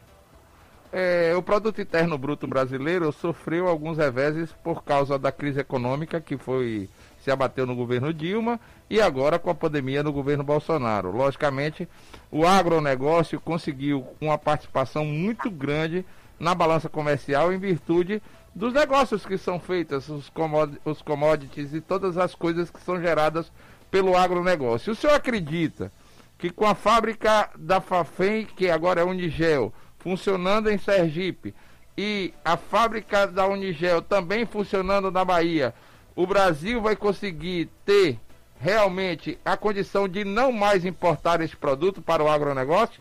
É, 0.93 1.35
o 1.37 1.43
produto 1.43 1.81
interno 1.81 2.19
bruto 2.19 2.49
brasileiro 2.49 3.13
sofreu 3.13 3.69
alguns 3.69 3.97
reveses 3.97 4.51
por 4.65 4.83
causa 4.83 5.17
da 5.17 5.31
crise 5.31 5.61
econômica 5.61 6.21
que 6.21 6.37
foi 6.37 6.89
se 7.23 7.31
abateu 7.31 7.67
no 7.67 7.77
governo 7.77 8.13
Dilma 8.13 8.59
e 8.89 9.01
agora 9.01 9.39
com 9.39 9.51
a 9.51 9.55
pandemia 9.55 10.03
no 10.03 10.13
governo 10.13 10.43
Bolsonaro. 10.43 11.11
Logicamente, 11.13 11.87
o 12.31 12.47
agronegócio 12.47 13.39
conseguiu 13.39 14.07
uma 14.21 14.39
participação 14.39 15.05
muito 15.05 15.51
grande 15.51 16.05
na 16.41 16.55
balança 16.55 16.89
comercial 16.89 17.53
em 17.53 17.59
virtude 17.59 18.23
dos 18.55 18.73
negócios 18.73 19.25
que 19.25 19.39
são 19.39 19.61
feitos, 19.61 20.09
os, 20.09 20.29
comod 20.31 20.81
os 20.85 21.03
commodities 21.03 21.73
e 21.75 21.81
todas 21.81 22.17
as 22.17 22.35
coisas 22.35 22.71
que 22.71 22.81
são 22.81 23.01
geradas 23.01 23.53
pelo 23.91 24.17
agronegócio. 24.17 24.93
O 24.93 24.97
senhor 24.97 25.15
acredita 25.15 25.93
que 26.39 26.51
com 26.51 26.67
a 26.67 26.75
fábrica 26.75 27.51
da 27.55 27.81
Fafem, 27.81 28.47
que 28.47 28.71
agora 28.71 29.03
é 29.03 29.05
Unigel, 29.05 29.73
funcionando 29.99 30.71
em 30.71 30.79
Sergipe, 30.79 31.55
e 31.97 32.33
a 32.43 32.57
fábrica 32.57 33.27
da 33.27 33.47
Unigel 33.47 34.01
também 34.01 34.47
funcionando 34.47 35.11
na 35.11 35.25
Bahia, 35.25 35.75
o 36.17 36.27
Brasil 36.27 36.81
vai 36.81 36.97
conseguir 36.97 37.69
ter 37.85 38.19
realmente 38.59 39.39
a 39.45 39.57
condição 39.57 40.09
de 40.09 40.25
não 40.25 40.51
mais 40.51 40.85
importar 40.85 41.41
esse 41.41 41.57
produto 41.57 42.01
para 42.01 42.23
o 42.23 42.29
agronegócio? 42.29 43.01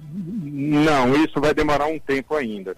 Não, 0.00 1.14
isso 1.24 1.40
vai 1.40 1.54
demorar 1.54 1.86
um 1.86 1.98
tempo 1.98 2.34
ainda. 2.34 2.76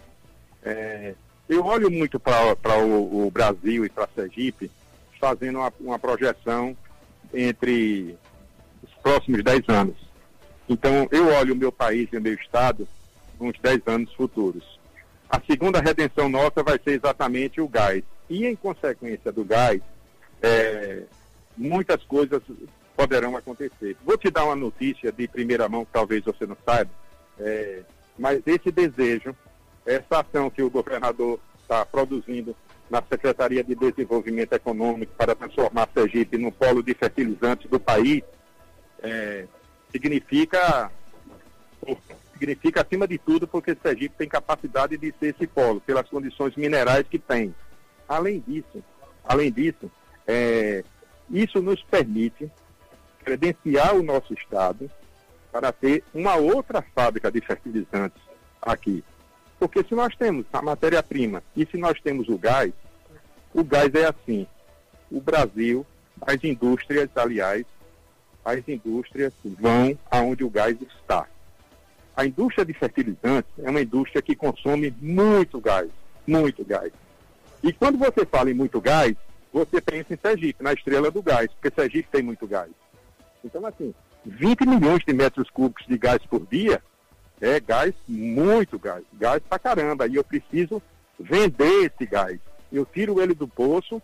É, 0.63 1.15
eu 1.49 1.65
olho 1.65 1.91
muito 1.91 2.21
para 2.21 2.79
o, 2.79 3.27
o, 3.27 3.31
Brasil 3.31 3.85
e 3.85 3.89
para 3.89 4.09
Sergipe 4.15 4.71
fazendo 5.19 5.59
uma, 5.59 5.73
uma 5.81 5.99
projeção 5.99 6.77
entre 7.33 8.17
os 8.83 8.95
próximos 9.03 9.43
10 9.43 9.69
anos. 9.69 9.97
Então, 10.69 11.09
eu 11.11 11.29
olho 11.29 11.55
o 11.55 11.57
meu 11.57 11.73
país 11.73 12.09
e 12.13 12.17
o 12.17 12.21
meu 12.21 12.35
estado 12.35 12.87
uns 13.41 13.59
10 13.61 13.83
anos 13.87 14.13
futuros. 14.15 14.79
A 15.31 15.41
segunda 15.41 15.81
redenção 15.81 16.29
nossa 16.29 16.63
vai 16.63 16.79
ser 16.83 16.93
exatamente 16.93 17.61
o 17.61 17.69
gás. 17.69 18.03
E, 18.29 18.47
em 18.47 18.55
consequência 18.57 19.33
do 19.33 19.45
gás, 19.45 19.81
é, 20.43 21.03
muitas 21.57 22.03
coisas 22.05 22.43
poderão 22.97 23.37
acontecer. 23.37 23.97
Vou 24.05 24.19
te 24.19 24.31
dar 24.31 24.45
uma 24.45 24.57
notícia 24.57 25.13
de 25.13 25.29
primeira 25.29 25.69
mão, 25.69 25.85
que 25.85 25.93
talvez 25.93 26.25
você 26.25 26.47
não 26.47 26.57
saiba, 26.65 26.91
é, 27.41 27.83
mas 28.19 28.43
esse 28.47 28.71
desejo, 28.71 29.35
essa 29.87 30.21
ação 30.21 30.51
que 30.51 30.63
o 30.63 30.71
governador 30.71 31.39
está 31.63 31.85
produzindo 31.85 32.57
na 32.91 33.03
Secretaria 33.03 33.63
de 33.63 33.75
Desenvolvimento 33.75 34.53
Econômico 34.55 35.13
para 35.17 35.35
transformar 35.35 35.89
Sergipe 35.93 36.39
no 36.39 36.51
polo 36.51 36.83
de 36.83 36.95
fertilizantes 36.95 37.69
do 37.71 37.79
país, 37.79 38.23
é, 39.03 39.47
significa 39.93 40.91
significa, 42.33 42.83
acima 42.83 43.07
de 43.07 43.19
tudo, 43.19 43.47
porque 43.49 43.77
Sergipe 43.83 44.15
tem 44.17 44.29
capacidade 44.29 44.97
de 44.97 45.13
ser 45.19 45.35
esse 45.35 45.47
polo, 45.47 45.81
pelas 45.81 46.09
condições 46.09 46.55
minerais 46.57 47.07
que 47.09 47.19
tem. 47.19 47.55
Além 48.09 48.41
disso, 48.47 48.83
além 49.25 49.51
disso, 49.51 49.91
é, 50.27 50.85
isso 51.29 51.61
nos 51.61 51.83
permite 51.83 52.51
credenciar 53.25 53.95
o 53.97 54.03
nosso 54.03 54.33
Estado 54.33 54.91
para 55.51 55.73
ter 55.73 56.05
uma 56.15 56.37
outra 56.37 56.83
fábrica 56.83 57.31
de 57.31 57.41
fertilizantes 57.41 58.21
aqui. 58.61 59.03
Porque 59.59 59.83
se 59.83 59.95
nós 59.95 60.15
temos 60.17 60.47
a 60.53 60.63
matéria-prima 60.63 61.43
e 61.57 61.67
se 61.67 61.77
nós 61.77 62.01
temos 62.01 62.29
o 62.29 62.39
gás, 62.39 62.73
o 63.53 63.65
gás 63.65 63.93
é 63.95 64.07
assim. 64.07 64.47
O 65.11 65.21
Brasil, 65.21 65.87
as 66.21 66.43
indústrias, 66.45 67.09
aliás, 67.17 67.65
as 68.45 68.67
indústrias 68.69 69.33
vão 69.45 69.99
aonde 70.11 70.45
o 70.45 70.51
gás 70.51 70.77
está. 70.81 71.27
A 72.17 72.27
indústria 72.27 72.65
de 72.65 72.73
fertilizantes 72.73 73.51
é 73.59 73.71
uma 73.71 73.81
indústria 73.81 74.23
que 74.23 74.35
consome 74.35 74.95
muito 75.01 75.61
gás, 75.61 75.89
muito 76.27 76.65
gás. 76.65 76.93
E 77.63 77.73
quando 77.73 77.99
você 77.99 78.25
fala 78.25 78.51
em 78.51 78.55
muito 78.55 78.81
gás, 78.81 79.15
você 79.53 79.81
pensa 79.81 80.15
em 80.15 80.17
Sergipe, 80.17 80.63
na 80.63 80.73
estrela 80.73 81.11
do 81.11 81.23
gás, 81.23 81.51
porque 81.53 81.75
Sergipe 81.75 82.09
tem 82.11 82.23
muito 82.23 82.47
gás. 82.47 82.71
Então, 83.45 83.65
assim, 83.67 83.95
20 84.25 84.67
milhões 84.67 85.03
de 85.07 85.13
metros 85.13 85.49
cúbicos 85.51 85.87
de 85.87 85.97
gás 85.97 86.25
por 86.27 86.47
dia 86.47 86.83
é 87.41 87.61
gás, 87.61 87.95
muito 88.07 88.79
gás, 88.79 89.05
gás 89.15 89.43
pra 89.49 89.59
caramba. 89.59 90.07
E 90.07 90.17
eu 90.17 90.25
preciso 90.25 90.83
vender 91.19 91.85
esse 91.87 92.09
gás. 92.09 92.39
Eu 92.73 92.85
tiro 92.85 93.21
ele 93.21 93.35
do 93.35 93.49
poço, 93.49 94.03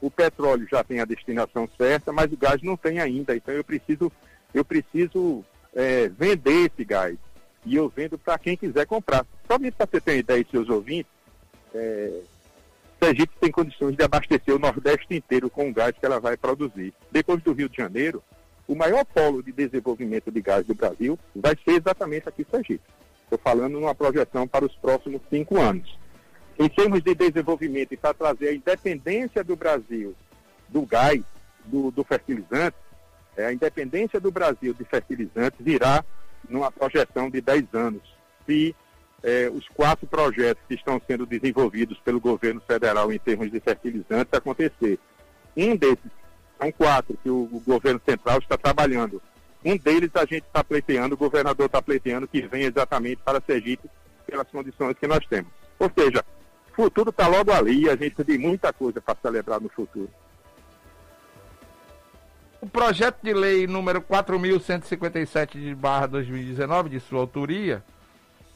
o 0.00 0.10
petróleo 0.10 0.66
já 0.70 0.84
tem 0.84 1.00
a 1.00 1.04
destinação 1.04 1.68
certa, 1.76 2.12
mas 2.12 2.32
o 2.32 2.36
gás 2.36 2.62
não 2.62 2.76
tem 2.76 3.00
ainda. 3.00 3.34
Então 3.34 3.54
eu 3.54 3.64
preciso, 3.64 4.12
eu 4.52 4.64
preciso 4.64 5.44
é, 5.74 6.08
vender 6.08 6.70
esse 6.70 6.84
gás 6.84 7.16
e 7.64 7.74
eu 7.74 7.88
vendo 7.88 8.16
para 8.16 8.38
quem 8.38 8.56
quiser 8.56 8.86
comprar. 8.86 9.26
Somente 9.46 9.74
para 9.74 9.86
você 9.86 10.00
ter 10.00 10.12
uma 10.12 10.18
ideia, 10.18 10.46
seus 10.50 10.68
ouvintes, 10.68 11.10
é, 11.74 12.20
Sergipe 13.02 13.32
tem 13.40 13.50
condições 13.50 13.96
de 13.96 14.02
abastecer 14.02 14.54
o 14.54 14.58
Nordeste 14.58 15.14
inteiro 15.14 15.50
com 15.50 15.68
o 15.68 15.72
gás 15.72 15.94
que 15.98 16.06
ela 16.06 16.20
vai 16.20 16.36
produzir. 16.36 16.94
Depois 17.10 17.42
do 17.42 17.52
Rio 17.52 17.68
de 17.68 17.76
Janeiro, 17.76 18.22
o 18.68 18.74
maior 18.74 19.04
polo 19.04 19.42
de 19.42 19.52
desenvolvimento 19.52 20.30
de 20.30 20.40
gás 20.40 20.64
do 20.66 20.74
Brasil 20.74 21.18
vai 21.34 21.56
ser 21.64 21.80
exatamente 21.80 22.28
aqui 22.28 22.42
em 22.42 22.50
Sergipe. 22.50 22.84
Estou 23.22 23.38
falando 23.38 23.74
numa 23.74 23.94
projeção 23.94 24.46
para 24.46 24.64
os 24.64 24.74
próximos 24.76 25.20
cinco 25.30 25.60
anos. 25.60 25.98
Em 26.58 26.68
termos 26.68 27.02
de 27.02 27.14
desenvolvimento 27.14 27.92
e 27.92 27.96
para 27.96 28.14
trazer 28.14 28.48
a 28.48 28.54
independência 28.54 29.44
do 29.44 29.56
Brasil 29.56 30.14
do 30.68 30.82
gás, 30.82 31.22
do, 31.64 31.90
do 31.90 32.02
fertilizante, 32.02 32.76
é, 33.36 33.46
a 33.46 33.52
independência 33.52 34.18
do 34.18 34.30
Brasil 34.30 34.72
de 34.72 34.84
fertilizantes 34.84 35.58
virá 35.60 36.04
numa 36.48 36.72
projeção 36.72 37.28
de 37.28 37.40
10 37.40 37.74
anos, 37.74 38.02
se 38.46 38.74
eh, 39.22 39.50
os 39.52 39.66
quatro 39.68 40.06
projetos 40.06 40.62
que 40.68 40.74
estão 40.74 41.00
sendo 41.04 41.26
desenvolvidos 41.26 41.98
pelo 41.98 42.20
governo 42.20 42.60
federal 42.60 43.12
em 43.12 43.18
termos 43.18 43.50
de 43.50 43.58
fertilizantes 43.58 44.32
acontecer. 44.32 44.98
Um 45.56 45.76
desses, 45.76 46.12
são 46.58 46.72
quatro 46.72 47.18
que 47.22 47.30
o, 47.30 47.48
o 47.52 47.62
governo 47.66 48.00
central 48.04 48.38
está 48.38 48.56
trabalhando. 48.56 49.22
Um 49.64 49.76
deles 49.76 50.10
a 50.14 50.20
gente 50.20 50.44
está 50.44 50.62
pleiteando, 50.62 51.14
o 51.14 51.18
governador 51.18 51.66
está 51.66 51.82
pleiteando 51.82 52.28
que 52.28 52.42
vem 52.42 52.64
exatamente 52.64 53.20
para 53.24 53.40
Sergipe 53.40 53.90
pelas 54.26 54.48
condições 54.48 54.96
que 54.98 55.06
nós 55.06 55.24
temos. 55.26 55.50
Ou 55.78 55.90
seja, 55.96 56.24
o 56.72 56.74
futuro 56.74 57.10
está 57.10 57.26
logo 57.26 57.52
ali 57.52 57.88
a 57.88 57.96
gente 57.96 58.22
tem 58.22 58.38
muita 58.38 58.72
coisa 58.72 59.00
para 59.00 59.16
celebrar 59.20 59.60
no 59.60 59.68
futuro. 59.68 60.10
O 62.60 62.66
projeto 62.66 63.18
de 63.22 63.32
lei 63.32 63.66
número 63.66 64.00
4.157 64.00 65.52
de 65.52 65.74
barra 65.74 66.06
2019, 66.06 66.88
de 66.88 67.00
sua 67.00 67.20
autoria, 67.20 67.82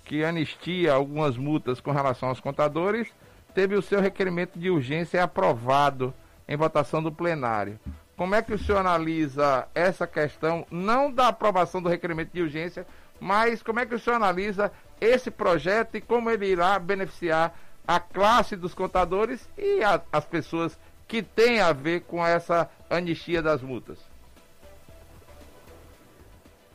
que 0.05 0.25
anistia 0.25 0.93
algumas 0.93 1.37
multas 1.37 1.81
com 1.81 1.93
relação 1.93 2.31
aos 2.31 2.41
contadores, 2.41 3.09
teve 3.55 3.77
o 3.77 3.83
seu 3.83 4.01
requerimento 4.01 4.59
de 4.59 4.71
urgência 4.71 5.23
aprovado 5.23 6.15
em 6.51 6.57
votação 6.57 7.01
do 7.01 7.13
plenário. 7.13 7.79
Como 8.17 8.35
é 8.35 8.43
que 8.43 8.53
o 8.53 8.59
senhor 8.59 8.81
analisa 8.81 9.69
essa 9.73 10.05
questão, 10.05 10.67
não 10.69 11.11
da 11.11 11.29
aprovação 11.29 11.81
do 11.81 11.89
requerimento 11.89 12.33
de 12.33 12.43
urgência, 12.43 12.85
mas 13.21 13.63
como 13.63 13.79
é 13.79 13.87
que 13.87 13.95
o 13.95 13.99
senhor 14.01 14.17
analisa 14.17 14.73
esse 15.01 15.31
projeto 15.31 15.95
e 15.95 16.01
como 16.01 16.29
ele 16.29 16.47
irá 16.47 16.77
beneficiar 16.79 17.57
a 17.87 18.01
classe 18.01 18.57
dos 18.57 18.75
contadores 18.75 19.49
e 19.57 19.83
a, 19.85 20.03
as 20.13 20.25
pessoas 20.25 20.77
que 21.07 21.23
tem 21.23 21.61
a 21.61 21.73
ver 21.73 22.01
com 22.03 22.27
essa 22.27 22.69
anistia 22.91 23.41
das 23.41 23.63
multas? 23.63 23.99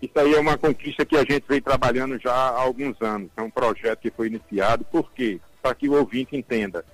Isso 0.02 0.18
aí 0.18 0.34
é 0.34 0.40
uma 0.40 0.58
conquista 0.58 1.06
que 1.06 1.18
a 1.18 1.24
gente 1.24 1.44
vem 1.48 1.62
trabalhando 1.62 2.18
já 2.18 2.34
há 2.34 2.62
alguns 2.62 3.00
anos. 3.02 3.30
É 3.36 3.42
um 3.42 3.50
projeto 3.50 4.00
que 4.00 4.12
foi 4.12 4.28
iniciado. 4.28 4.86
Por 4.86 5.12
quê? 5.12 5.40
Para 5.62 5.76
que 5.76 5.90
o 5.90 5.94
ouvinte 5.94 6.36
entenda. 6.36 6.86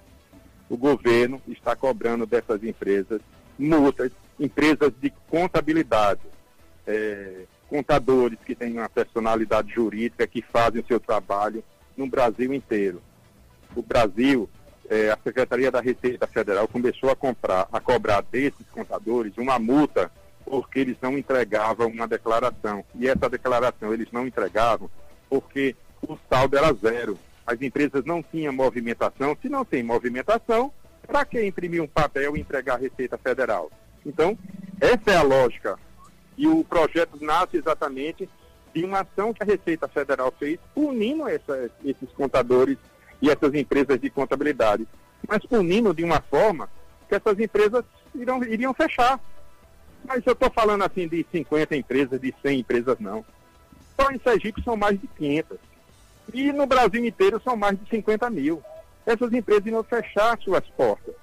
O 0.72 0.78
governo 0.78 1.42
está 1.50 1.76
cobrando 1.76 2.26
dessas 2.26 2.64
empresas 2.64 3.20
multas, 3.60 4.10
empresas 4.40 4.94
de 5.02 5.10
contabilidade, 5.28 6.22
é, 6.88 7.44
contadores 7.68 8.40
que 8.46 8.56
têm 8.56 8.78
uma 8.78 8.88
personalidade 8.88 9.74
jurídica, 9.74 10.26
que 10.26 10.42
fazem 10.42 10.80
o 10.80 10.88
seu 10.88 10.98
trabalho 10.98 11.62
no 11.98 12.08
Brasil 12.08 12.54
inteiro. 12.54 13.02
O 13.76 13.82
Brasil 13.82 14.50
é, 14.90 15.12
a 15.12 15.18
Secretaria 15.22 15.70
da 15.70 15.82
Receita 15.82 16.26
Federal 16.26 16.70
começou 16.70 17.10
a 17.10 17.18
comprar, 17.18 17.68
a 17.70 17.82
cobrar 17.82 18.22
desses 18.22 18.66
contadores 18.72 19.38
uma 19.38 19.60
multa 19.60 20.10
porque 20.46 20.80
eles 20.80 20.96
não 21.02 21.18
entregavam 21.18 21.90
uma 21.90 22.08
declaração. 22.08 22.82
E 22.96 23.10
essa 23.10 23.30
declaração 23.30 23.94
eles 23.94 24.10
não 24.14 24.26
entregavam 24.26 24.90
porque 25.30 25.76
o 26.02 26.18
saldo 26.30 26.58
era 26.58 26.72
zero. 26.72 27.20
As 27.46 27.62
empresas 27.62 28.06
não 28.06 28.22
tinham 28.22 28.54
movimentação. 28.54 29.38
Se 29.42 29.50
não 29.50 29.66
tem 29.66 29.84
movimentação, 29.84 30.72
para 31.08 31.26
que 31.26 31.44
imprimir 31.44 31.82
um 31.82 31.88
papel 31.88 32.38
e 32.38 32.40
entregar 32.40 32.76
a 32.76 32.78
Receita 32.78 33.18
Federal? 33.18 33.72
Então, 34.06 34.38
essa 34.80 35.12
é 35.12 35.18
a 35.18 35.24
lógica. 35.24 35.78
E 36.38 36.48
o 36.48 36.64
projeto 36.64 37.18
nasce 37.22 37.58
exatamente 37.58 38.30
de 38.74 38.86
uma 38.86 39.02
ação 39.02 39.34
que 39.34 39.44
a 39.44 39.46
Receita 39.46 39.88
Federal 39.88 40.34
fez, 40.40 40.60
unindo 40.76 41.28
essa, 41.28 41.70
esses 41.84 42.10
contadores 42.12 42.78
e 43.22 43.30
essas 43.30 43.54
empresas 43.54 44.00
de 44.00 44.10
contabilidade, 44.10 44.88
mas 45.28 45.46
punindo 45.46 45.94
de 45.94 46.04
uma 46.04 46.22
forma 46.22 46.70
que 47.08 47.16
essas 47.16 47.40
empresas 47.40 47.84
irão, 48.16 48.44
iriam 48.44 48.74
fechar. 48.74 49.20
Mas 50.04 50.26
eu 50.26 50.34
estou 50.34 50.50
falando 50.50 50.84
assim 50.84 51.08
de 51.08 51.26
50 51.32 51.76
empresas, 51.76 52.20
de 52.20 52.34
100 52.42 52.60
empresas, 52.60 52.98
não. 53.00 53.24
Só 54.00 54.10
em 54.10 54.20
Sergipe 54.20 54.64
são 54.64 54.76
mais 54.76 55.00
de 55.00 55.08
500. 55.08 55.58
E 56.34 56.52
no 56.52 56.66
Brasil 56.66 57.06
inteiro 57.06 57.42
são 57.44 57.56
mais 57.56 57.78
de 57.78 57.90
50 57.90 58.30
mil. 58.30 58.62
Essas 59.06 59.34
empresas 59.34 59.66
irão 59.66 59.84
fechar 59.84 60.38
suas 60.40 60.66
portas. 60.70 61.16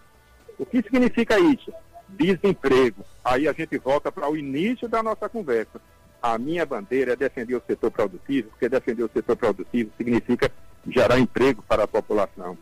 O 0.59 0.67
que 0.67 0.83
significa 0.83 1.38
isso? 1.38 1.73
Desemprego. 2.09 3.05
Aí 3.25 3.47
a 3.47 3.52
gente 3.52 3.78
volta 3.78 4.11
para 4.11 4.28
o 4.28 4.37
início 4.37 4.88
da 4.88 5.02
nossa 5.02 5.28
conversa. 5.28 5.81
A 6.21 6.37
minha 6.37 6.67
bandeira 6.67 7.12
é 7.12 7.17
defender 7.17 7.55
o 7.55 7.62
setor 7.64 7.90
produtivo, 7.90 8.49
porque 8.50 8.69
defender 8.69 9.05
o 9.05 9.11
setor 9.12 9.37
produtivo 9.37 9.93
significa 9.97 10.50
gerar 10.88 11.19
emprego 11.19 11.62
para 11.62 11.85
a 11.85 11.88
população. 11.88 12.59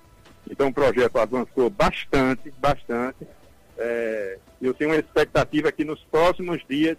Então 0.49 0.69
o 0.69 0.75
projeto 0.75 1.17
avançou 1.19 1.71
bastante, 1.71 2.53
bastante. 2.59 3.27
É, 3.79 4.39
eu 4.61 4.75
tenho 4.75 4.91
uma 4.91 4.97
expectativa 4.97 5.73
que 5.73 5.85
nos 5.85 6.03
próximos 6.05 6.63
dias 6.69 6.97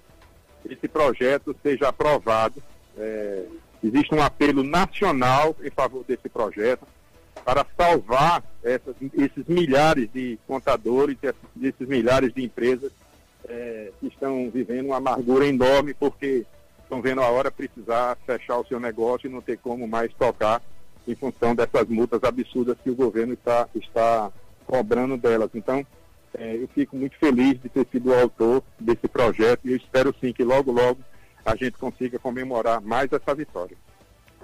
esse 0.66 0.88
projeto 0.88 1.56
seja 1.64 1.90
aprovado. 1.90 2.62
É, 2.98 3.46
existe 3.84 4.14
um 4.14 4.22
apelo 4.22 4.64
nacional 4.64 5.56
em 5.64 5.70
favor 5.70 6.04
desse 6.04 6.30
projeto 6.30 6.86
para 7.44 7.66
salvar 7.78 8.44
essas, 8.64 8.96
esses 9.14 9.46
milhares 9.48 10.10
de 10.14 10.38
contadores, 10.48 11.18
esses 11.62 11.88
milhares 11.88 12.34
de 12.34 12.44
empresas 12.44 12.92
é, 13.48 13.92
que 14.00 14.08
estão 14.08 14.50
vivendo 14.50 14.88
uma 14.88 14.98
amargura 14.98 15.46
enorme 15.46 15.94
porque 15.94 16.46
estão 16.84 17.02
vendo 17.02 17.22
a 17.22 17.30
hora 17.30 17.52
precisar 17.52 18.18
fechar 18.26 18.58
o 18.58 18.66
seu 18.66 18.80
negócio 18.80 19.28
e 19.28 19.32
não 19.32 19.42
ter 19.42 19.58
como 19.58 19.88
mais 19.88 20.12
tocar 20.14 20.62
em 21.08 21.16
função 21.16 21.56
dessas 21.56 21.88
multas 21.88 22.24
absurdas 22.24 22.78
que 22.84 22.90
o 22.90 22.96
governo 22.96 23.34
está, 23.34 23.68
está 23.76 24.32
cobrando 24.66 25.18
delas. 25.18 25.50
Então, 25.54 25.86
é, 26.38 26.56
eu 26.56 26.68
fico 26.68 26.96
muito 26.98 27.18
feliz 27.18 27.60
de 27.62 27.70
ter 27.70 27.88
sido 27.92 28.10
o 28.10 28.20
autor 28.20 28.62
desse 28.80 29.08
projeto 29.08 29.62
e 29.64 29.72
eu 29.72 29.78
espero 29.78 30.14
sim 30.20 30.34
que 30.34 30.44
logo, 30.44 30.72
logo 30.72 31.00
a 31.48 31.56
gente 31.56 31.78
consiga 31.78 32.20
comemorar 32.20 32.82
mais 32.82 33.10
essa 33.12 33.34
vitória. 33.34 33.78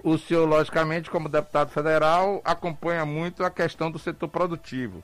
O 0.01 0.17
senhor, 0.17 0.47
logicamente, 0.47 1.09
como 1.09 1.27
deputado 1.27 1.69
federal, 1.69 2.41
acompanha 2.45 3.05
muito 3.05 3.43
a 3.43 3.49
questão 3.49 3.91
do 3.91 3.99
setor 3.99 4.29
produtivo. 4.29 5.03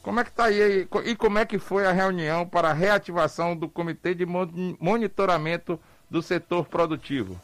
Como 0.00 0.20
é 0.20 0.24
que 0.24 0.30
está 0.30 0.44
aí 0.44 0.86
e 1.04 1.16
como 1.16 1.38
é 1.38 1.44
que 1.44 1.58
foi 1.58 1.86
a 1.86 1.92
reunião 1.92 2.46
para 2.46 2.70
a 2.70 2.72
reativação 2.72 3.56
do 3.56 3.68
Comitê 3.68 4.14
de 4.14 4.24
Monitoramento 4.24 5.78
do 6.08 6.22
Setor 6.22 6.66
Produtivo? 6.66 7.38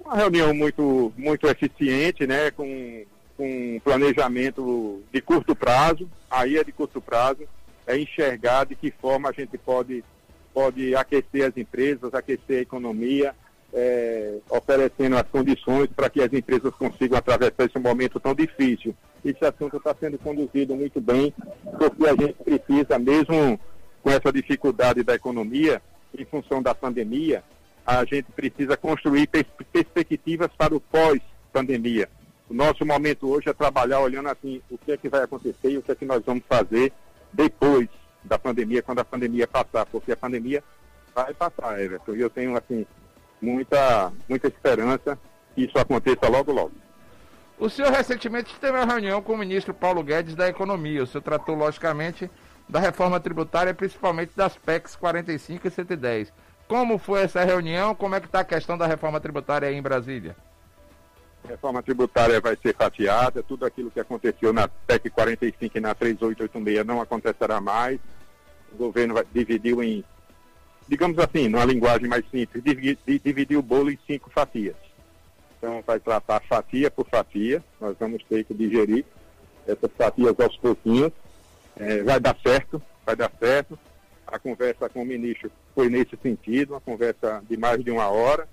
Uma 0.00 0.16
reunião 0.16 0.54
muito, 0.54 1.12
muito 1.16 1.46
eficiente, 1.46 2.26
né, 2.26 2.50
com, 2.50 3.04
com 3.36 3.80
planejamento 3.84 5.02
de 5.12 5.20
curto 5.20 5.54
prazo, 5.54 6.10
aí 6.30 6.56
é 6.56 6.64
de 6.64 6.72
curto 6.72 7.00
prazo, 7.00 7.46
é 7.86 7.96
enxergar 7.96 8.64
de 8.64 8.74
que 8.74 8.90
forma 8.90 9.28
a 9.28 9.32
gente 9.32 9.56
pode, 9.58 10.02
pode 10.52 10.94
aquecer 10.94 11.46
as 11.46 11.56
empresas, 11.56 12.14
aquecer 12.14 12.58
a 12.58 12.62
economia, 12.62 13.34
é, 13.72 14.38
oferecendo 14.50 15.16
as 15.16 15.26
condições 15.28 15.88
para 15.94 16.10
que 16.10 16.20
as 16.20 16.32
empresas 16.32 16.74
consigam 16.74 17.18
atravessar 17.18 17.64
esse 17.64 17.78
momento 17.78 18.20
tão 18.20 18.34
difícil. 18.34 18.94
Esse 19.24 19.44
assunto 19.44 19.76
está 19.76 19.94
sendo 19.98 20.18
conduzido 20.18 20.74
muito 20.74 21.00
bem, 21.00 21.32
porque 21.78 22.06
a 22.06 22.14
gente 22.14 22.34
precisa, 22.34 22.98
mesmo 22.98 23.58
com 24.02 24.10
essa 24.10 24.32
dificuldade 24.32 25.02
da 25.02 25.14
economia, 25.14 25.80
em 26.16 26.24
função 26.24 26.60
da 26.60 26.74
pandemia, 26.74 27.42
a 27.86 28.04
gente 28.04 28.30
precisa 28.32 28.76
construir 28.76 29.26
pers 29.26 29.46
perspectivas 29.72 30.50
para 30.56 30.74
o 30.74 30.80
pós-pandemia. 30.80 32.08
O 32.48 32.54
nosso 32.54 32.84
momento 32.84 33.28
hoje 33.28 33.48
é 33.48 33.52
trabalhar 33.52 34.00
olhando 34.00 34.28
assim 34.28 34.60
o 34.70 34.76
que 34.76 34.92
é 34.92 34.96
que 34.96 35.08
vai 35.08 35.22
acontecer 35.22 35.70
e 35.70 35.78
o 35.78 35.82
que 35.82 35.90
é 35.90 35.94
que 35.94 36.04
nós 36.04 36.22
vamos 36.24 36.44
fazer 36.48 36.92
depois 37.32 37.88
da 38.24 38.38
pandemia, 38.38 38.82
quando 38.82 39.00
a 39.00 39.04
pandemia 39.04 39.46
passar, 39.46 39.86
porque 39.86 40.12
a 40.12 40.16
pandemia 40.16 40.62
vai 41.14 41.34
passar, 41.34 41.80
Everton. 41.80 42.14
E 42.14 42.20
eu 42.20 42.30
tenho 42.30 42.56
assim 42.56 42.86
muita, 43.40 44.12
muita 44.28 44.46
esperança 44.46 45.18
que 45.54 45.64
isso 45.64 45.78
aconteça 45.78 46.28
logo, 46.28 46.52
logo. 46.52 46.72
O 47.58 47.68
senhor 47.68 47.92
recentemente 47.92 48.58
teve 48.58 48.76
uma 48.76 48.86
reunião 48.86 49.22
com 49.22 49.34
o 49.34 49.38
ministro 49.38 49.74
Paulo 49.74 50.02
Guedes 50.02 50.34
da 50.34 50.48
Economia. 50.48 51.02
O 51.02 51.06
senhor 51.06 51.22
tratou, 51.22 51.54
logicamente, 51.54 52.30
da 52.68 52.80
reforma 52.80 53.20
tributária, 53.20 53.74
principalmente 53.74 54.32
das 54.34 54.56
PECs 54.56 54.96
45 54.96 55.66
e 55.66 55.70
110. 55.70 56.32
Como 56.66 56.98
foi 56.98 57.22
essa 57.22 57.44
reunião? 57.44 57.94
Como 57.94 58.14
é 58.14 58.20
que 58.20 58.26
está 58.26 58.40
a 58.40 58.44
questão 58.44 58.78
da 58.78 58.86
reforma 58.86 59.20
tributária 59.20 59.68
aí 59.68 59.76
em 59.76 59.82
Brasília? 59.82 60.34
A 61.44 61.48
reforma 61.48 61.82
tributária 61.82 62.40
vai 62.40 62.56
ser 62.56 62.74
fatiada, 62.74 63.42
tudo 63.42 63.66
aquilo 63.66 63.90
que 63.90 64.00
aconteceu 64.00 64.52
na 64.52 64.68
PEC 64.68 65.10
45 65.10 65.76
e 65.76 65.80
na 65.80 65.94
3886 65.94 66.86
não 66.86 67.00
acontecerá 67.00 67.60
mais. 67.60 68.00
O 68.74 68.76
governo 68.76 69.14
vai, 69.14 69.24
dividiu 69.32 69.82
em 69.82 70.04
digamos 70.88 71.18
assim, 71.18 71.48
numa 71.48 71.64
linguagem 71.64 72.08
mais 72.08 72.24
simples, 72.30 72.62
dividir, 72.62 73.56
o 73.56 73.62
bolo 73.62 73.90
em 73.90 73.98
cinco 74.06 74.30
fatias. 74.30 74.76
Então, 75.56 75.82
vai 75.86 76.00
tratar 76.00 76.42
fatia 76.42 76.90
por 76.90 77.08
fatia, 77.08 77.62
nós 77.80 77.96
vamos 77.98 78.22
ter 78.24 78.44
que 78.44 78.52
digerir 78.52 79.04
essas 79.66 79.90
fatias 79.96 80.38
aos 80.38 80.56
pouquinhos. 80.56 81.12
É, 81.76 82.02
vai 82.02 82.20
dar 82.20 82.36
certo, 82.42 82.82
vai 83.06 83.16
dar 83.16 83.32
certo. 83.38 83.78
A 84.26 84.38
conversa 84.38 84.88
com 84.88 85.02
o 85.02 85.06
ministro 85.06 85.50
foi 85.74 85.88
nesse 85.88 86.16
sentido, 86.22 86.74
uma 86.74 86.80
conversa 86.80 87.42
de 87.48 87.56
mais 87.56 87.82
de 87.82 87.90
uma 87.90 88.08
hora. 88.08 88.48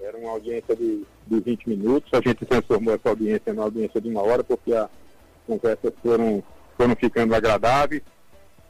Era 0.00 0.18
uma 0.18 0.32
audiência 0.32 0.76
de, 0.76 1.06
de 1.26 1.40
20 1.40 1.68
minutos. 1.70 2.12
A 2.12 2.20
gente 2.20 2.44
transformou 2.44 2.94
essa 2.94 3.08
audiência 3.08 3.52
numa 3.52 3.64
audiência 3.64 4.00
de 4.00 4.08
uma 4.10 4.20
hora, 4.20 4.44
porque 4.44 4.74
as 4.74 4.90
conversas 5.46 5.92
foram, 6.02 6.42
foram 6.76 6.94
ficando 6.96 7.34
agradáveis 7.34 8.02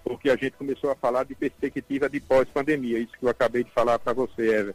porque 0.06 0.30
a 0.30 0.36
gente 0.36 0.52
começou 0.52 0.92
a 0.92 0.94
falar 0.94 1.24
de 1.24 1.34
perspectiva 1.34 2.08
de 2.08 2.20
pós-pandemia, 2.20 3.00
isso 3.00 3.12
que 3.18 3.24
eu 3.24 3.28
acabei 3.28 3.64
de 3.64 3.72
falar 3.72 3.98
para 3.98 4.12
você, 4.12 4.54
Ever. 4.54 4.74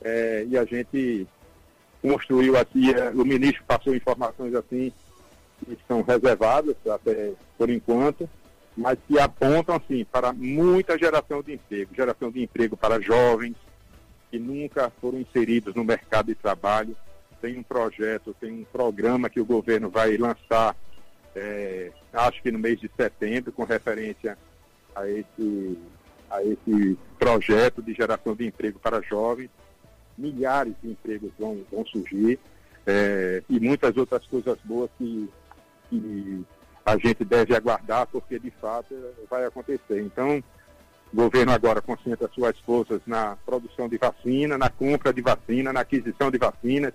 É, 0.00 0.46
e 0.48 0.56
a 0.56 0.64
gente 0.64 1.26
construiu 2.00 2.56
assim, 2.56 2.92
é, 2.92 3.10
o 3.10 3.24
ministro 3.24 3.64
passou 3.66 3.96
informações 3.96 4.54
assim 4.54 4.92
que 5.64 5.76
são 5.88 6.02
reservadas 6.02 6.76
até 6.88 7.32
por 7.58 7.68
enquanto, 7.68 8.30
mas 8.76 8.96
que 9.08 9.18
apontam 9.18 9.74
assim 9.74 10.04
para 10.04 10.32
muita 10.32 10.96
geração 10.96 11.42
de 11.42 11.54
emprego, 11.54 11.92
geração 11.92 12.30
de 12.30 12.40
emprego 12.40 12.76
para 12.76 13.00
jovens 13.00 13.56
que 14.30 14.38
nunca 14.38 14.92
foram 15.00 15.18
inseridos 15.18 15.74
no 15.74 15.82
mercado 15.82 16.26
de 16.26 16.36
trabalho. 16.36 16.96
Tem 17.40 17.58
um 17.58 17.62
projeto, 17.62 18.36
tem 18.40 18.52
um 18.52 18.64
programa 18.64 19.28
que 19.28 19.40
o 19.40 19.44
governo 19.44 19.90
vai 19.90 20.16
lançar 20.16 20.76
é, 21.34 21.90
acho 22.12 22.42
que 22.42 22.50
no 22.50 22.58
mês 22.58 22.80
de 22.80 22.90
setembro, 22.96 23.52
com 23.52 23.64
referência 23.64 24.38
a 24.94 25.08
esse, 25.08 25.78
a 26.30 26.42
esse 26.42 26.98
projeto 27.18 27.82
de 27.82 27.92
geração 27.92 28.34
de 28.34 28.46
emprego 28.46 28.78
para 28.78 29.00
jovens. 29.00 29.50
Milhares 30.16 30.74
de 30.80 30.90
empregos 30.90 31.32
vão, 31.38 31.64
vão 31.72 31.84
surgir 31.86 32.38
é, 32.86 33.42
e 33.48 33.58
muitas 33.58 33.96
outras 33.96 34.24
coisas 34.26 34.56
boas 34.64 34.88
que, 34.96 35.28
que 35.90 36.44
a 36.84 36.96
gente 36.96 37.24
deve 37.24 37.54
aguardar, 37.56 38.06
porque 38.06 38.38
de 38.38 38.50
fato 38.50 38.94
vai 39.28 39.44
acontecer. 39.44 40.00
Então, 40.02 40.42
o 41.12 41.16
governo 41.16 41.52
agora 41.52 41.80
concentra 41.80 42.28
suas 42.28 42.58
forças 42.60 43.00
na 43.06 43.36
produção 43.44 43.88
de 43.88 43.96
vacina, 43.96 44.58
na 44.58 44.68
compra 44.68 45.12
de 45.12 45.22
vacina, 45.22 45.72
na 45.72 45.80
aquisição 45.80 46.30
de 46.30 46.38
vacinas, 46.38 46.92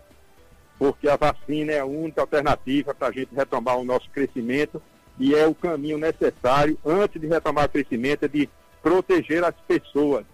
porque 0.79 1.09
a 1.09 1.17
vacina 1.17 1.73
é 1.73 1.79
a 1.79 1.85
única 1.85 2.21
alternativa 2.21 2.95
para 2.95 3.09
a 3.09 3.11
gente 3.11 3.35
retomar 3.35 3.77
o 3.77 3.83
nosso 3.83 4.09
crescimento 4.09 4.81
e 5.19 5.35
é 5.35 5.45
o 5.45 5.53
caminho 5.53 5.97
necessário, 5.97 6.79
antes 6.85 7.19
de 7.19 7.27
retomar 7.27 7.65
o 7.65 7.69
crescimento, 7.69 8.23
é 8.23 8.27
de 8.29 8.49
proteger 8.81 9.43
as 9.43 9.53
pessoas. 9.67 10.25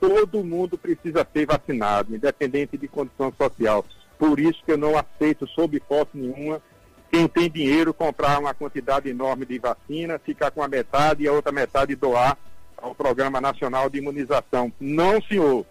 Todo 0.00 0.42
mundo 0.42 0.78
precisa 0.78 1.26
ser 1.30 1.46
vacinado, 1.46 2.16
independente 2.16 2.78
de 2.78 2.88
condição 2.88 3.32
social. 3.36 3.84
Por 4.18 4.40
isso 4.40 4.64
que 4.64 4.72
eu 4.72 4.78
não 4.78 4.94
aceito, 4.96 5.46
sob 5.48 5.76
hipótese 5.76 6.26
nenhuma, 6.26 6.62
quem 7.10 7.28
tem 7.28 7.50
dinheiro 7.50 7.92
comprar 7.92 8.40
uma 8.40 8.54
quantidade 8.54 9.10
enorme 9.10 9.44
de 9.44 9.58
vacina, 9.58 10.18
ficar 10.18 10.50
com 10.50 10.62
a 10.62 10.68
metade 10.68 11.22
e 11.22 11.28
a 11.28 11.32
outra 11.32 11.52
metade 11.52 11.94
doar 11.94 12.38
ao 12.78 12.94
Programa 12.94 13.38
Nacional 13.38 13.90
de 13.90 13.98
Imunização. 13.98 14.72
Não, 14.80 15.20
senhor. 15.22 15.66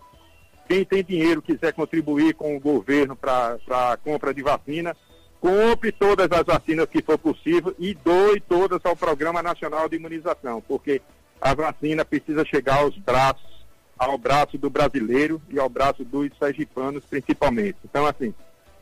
Quem 0.71 0.85
tem 0.85 1.03
dinheiro 1.03 1.41
quiser 1.41 1.73
contribuir 1.73 2.33
com 2.33 2.55
o 2.55 2.59
governo 2.59 3.13
para 3.13 3.57
a 3.69 3.97
compra 3.97 4.33
de 4.33 4.41
vacina, 4.41 4.95
compre 5.41 5.91
todas 5.91 6.31
as 6.31 6.45
vacinas 6.45 6.85
que 6.85 7.01
for 7.01 7.17
possível 7.17 7.75
e 7.77 7.93
doe 7.93 8.39
todas 8.39 8.79
ao 8.85 8.95
Programa 8.95 9.43
Nacional 9.43 9.89
de 9.89 9.97
Imunização, 9.97 10.63
porque 10.65 11.01
a 11.41 11.53
vacina 11.53 12.05
precisa 12.05 12.45
chegar 12.45 12.77
aos 12.77 12.97
braços, 12.97 13.65
ao 13.99 14.17
braço 14.17 14.57
do 14.57 14.69
brasileiro 14.69 15.41
e 15.49 15.59
ao 15.59 15.67
braço 15.67 16.05
dos 16.05 16.29
sergipanos 16.39 17.03
principalmente. 17.03 17.75
Então, 17.83 18.05
assim, 18.05 18.33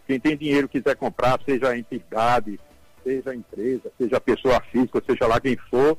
quem 0.05 0.19
tem 0.19 0.37
dinheiro 0.37 0.69
quiser 0.69 0.95
comprar, 0.95 1.41
seja 1.43 1.69
a 1.69 1.77
entidade, 1.79 2.59
seja 3.03 3.31
a 3.31 3.35
empresa, 3.35 3.91
seja 3.97 4.17
a 4.17 4.21
pessoa 4.21 4.61
física, 4.71 5.01
seja 5.07 5.25
lá 5.25 5.39
quem 5.39 5.57
for, 5.71 5.97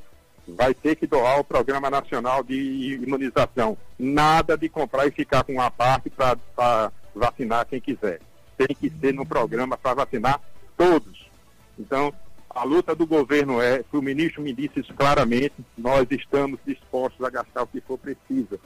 vai 0.55 0.73
ter 0.73 0.95
que 0.95 1.07
doar 1.07 1.39
o 1.39 1.43
Programa 1.43 1.89
Nacional 1.89 2.43
de 2.43 2.99
Imunização. 3.03 3.77
Nada 3.97 4.57
de 4.57 4.69
comprar 4.69 5.07
e 5.07 5.11
ficar 5.11 5.43
com 5.43 5.53
uma 5.53 5.71
parte 5.71 6.09
para 6.09 6.91
vacinar 7.15 7.65
quem 7.65 7.79
quiser. 7.79 8.19
Tem 8.57 8.75
que 8.75 8.89
ser 8.89 9.13
no 9.13 9.25
programa 9.25 9.77
para 9.77 9.95
vacinar 9.95 10.39
todos. 10.77 11.29
Então, 11.79 12.13
A 12.53 12.63
luta 12.65 12.93
do 12.93 13.07
governo 13.07 13.61
é, 13.61 13.83
o 13.93 14.01
ministro 14.01 14.41
me 14.41 14.51
disse 14.51 14.81
isso 14.81 14.93
claramente, 14.93 15.53
nós 15.77 16.05
estamos 16.11 16.59
dispostos 16.65 17.25
a 17.25 17.29
gastar 17.29 17.63
o 17.63 17.67
que 17.67 17.79
for 17.79 17.97
preciso 17.97 18.59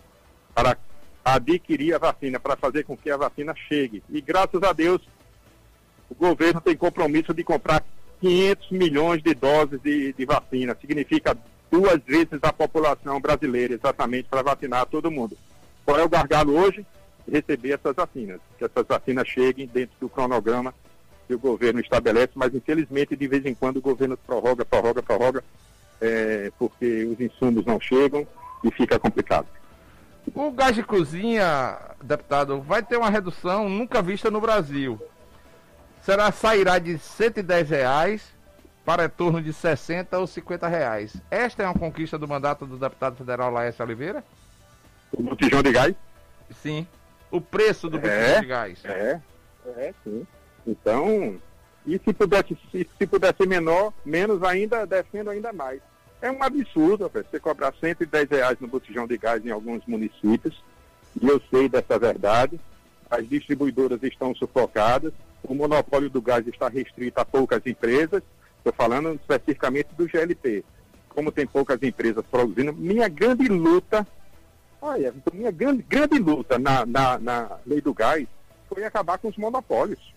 para 0.56 0.76
adquirir 1.24 1.93
a 1.93 2.00
vacina, 2.00 2.39
para 2.39 2.56
fazer 2.56 2.84
com 2.84 2.98
que 2.98 3.12
a 3.12 3.17
vacina 3.17 3.54
chegue. 3.67 4.04
E 4.10 4.21
graças 4.21 4.62
a 4.63 4.74
Deus, 4.74 5.02
o 6.10 6.15
governo 6.15 6.62
tem 6.62 6.76
compromisso 6.76 7.32
de 7.32 7.43
comprar 7.43 7.84
500 8.21 8.71
milhões 8.71 9.21
de 9.21 9.36
doses 9.36 9.80
de, 9.82 10.13
de 10.13 10.26
vacina. 10.26 10.76
Significa 10.82 11.38
duas 11.76 12.02
vezes 12.06 12.40
a 12.42 12.54
população 12.54 13.20
brasileira, 13.20 13.74
exatamente, 13.74 14.30
para 14.30 14.42
vacinar 14.42 14.86
todo 14.86 15.12
mundo. 15.12 15.38
Qual 15.84 16.00
é 16.00 16.04
o 16.04 16.10
gargalo 16.10 16.58
hoje? 16.58 16.86
Receber 17.30 17.74
essas 17.74 17.94
vacinas. 17.94 18.40
Que 18.58 18.64
essas 18.64 18.88
vacinas 18.88 19.28
cheguem 19.28 19.68
dentro 19.68 19.94
do 20.00 20.08
cronograma 20.08 20.74
que 21.28 21.34
o 21.34 21.40
governo 21.40 21.82
estabelece, 21.82 22.32
mas 22.36 22.54
infelizmente 22.54 23.16
de 23.16 23.28
vez 23.28 23.46
em 23.46 23.54
quando 23.54 23.78
o 23.78 23.82
governo 23.82 24.16
prorroga, 24.16 24.64
prorroga, 24.64 25.04
prorroga, 25.04 25.44
é, 26.00 26.52
porque 26.58 27.04
os 27.04 27.20
insumos 27.20 27.66
não 27.66 27.80
chegam 27.80 28.26
e 28.64 28.72
fica 28.72 28.98
complicado. 28.98 29.48
O 30.34 30.52
gás 30.52 30.76
de 30.76 30.84
cozinha, 30.84 31.78
deputado, 32.02 32.62
vai 32.62 32.84
ter 32.84 32.98
uma 32.98 33.10
redução 33.10 33.68
nunca 33.68 34.02
vista 34.02 34.32
no 34.32 34.40
Brasil. 34.40 35.02
Será 36.04 36.32
sairá 36.32 36.78
de 36.80 36.98
110 36.98 37.70
reais 37.70 38.35
para 38.86 39.06
em 39.06 39.10
torno 39.10 39.41
de 39.41 39.52
60 39.52 40.17
ou 40.19 40.28
50 40.28 40.67
reais. 40.67 41.17
Esta 41.32 41.63
é 41.63 41.65
uma 41.65 41.74
conquista 41.74 42.17
do 42.19 42.28
mandato 42.28 42.65
do 42.65 42.78
deputado 42.78 43.17
federal 43.17 43.52
Laércio 43.52 43.84
Oliveira? 43.84 44.24
O 45.12 45.24
botijão 45.24 45.63
de 45.63 45.71
gás? 45.71 45.95
Sim. 46.62 46.88
O 47.32 47.41
preço 47.41 47.89
do 47.89 47.98
botijão 47.98 48.19
é, 48.19 48.39
de 48.39 48.45
gás? 48.45 48.86
É, 48.86 49.19
é, 49.65 49.93
sim. 50.04 50.26
Então, 50.67 51.39
e 51.86 52.00
se 52.00 52.13
pudesse, 52.13 52.58
se, 52.71 52.88
se 52.98 53.08
pudesse 53.08 53.38
ser 53.38 53.48
menor, 53.48 53.91
menos 54.06 54.43
ainda, 54.43 54.86
defendo 54.86 55.32
ainda 55.32 55.52
mais. 55.52 55.82
É 56.21 56.32
um 56.32 56.41
absurdo, 56.43 57.10
você 57.12 57.39
cobrar 57.39 57.74
110 57.80 58.30
reais 58.30 58.58
no 58.60 58.67
botijão 58.67 59.08
de 59.08 59.17
gás 59.17 59.45
em 59.45 59.52
alguns 59.52 59.86
municípios, 59.86 60.63
e 61.19 61.28
eu 61.28 61.41
sei 61.50 61.67
dessa 61.67 61.98
verdade. 61.98 62.60
As 63.10 63.28
distribuidoras 63.28 64.02
estão 64.04 64.34
sufocadas, 64.36 65.13
o 65.43 65.54
monopólio 65.54 66.10
do 66.10 66.21
gás 66.21 66.45
está 66.48 66.67
restrito 66.67 67.19
a 67.19 67.26
poucas 67.26 67.62
empresas, 67.65 68.24
estou 68.65 68.73
falando 68.73 69.13
especificamente 69.13 69.89
do 69.95 70.08
GLP. 70.08 70.63
Como 71.10 71.32
tem 71.32 71.45
poucas 71.45 71.82
empresas 71.82 72.25
produzindo, 72.30 72.73
minha 72.73 73.08
grande 73.08 73.47
luta, 73.47 74.06
olha, 74.82 75.13
minha 75.34 75.51
grande, 75.51 75.84
grande 75.84 76.19
luta 76.19 76.60
na, 76.60 76.86
na, 76.86 77.17
na 77.17 77.58
lei 77.65 77.80
do 77.80 77.93
gás 77.93 78.28
foi 78.67 78.84
acabar 78.84 79.17
com 79.17 79.30
os 79.30 79.38
monopólios 79.38 80.15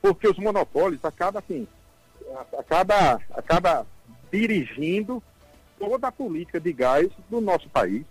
porque 0.00 0.28
os 0.28 0.38
monopólios 0.38 1.04
acabam 1.04 1.42
assim, 1.44 1.66
acaba, 2.58 3.20
acaba 3.30 3.86
dirigindo 4.32 5.22
toda 5.78 6.08
a 6.08 6.12
política 6.12 6.60
de 6.60 6.72
gás 6.72 7.08
do 7.28 7.40
nosso 7.40 7.68
país. 7.68 8.04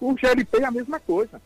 O 0.00 0.14
GLP 0.14 0.58
é 0.58 0.64
a 0.64 0.70
mesma 0.70 1.00
coisa. 1.00 1.40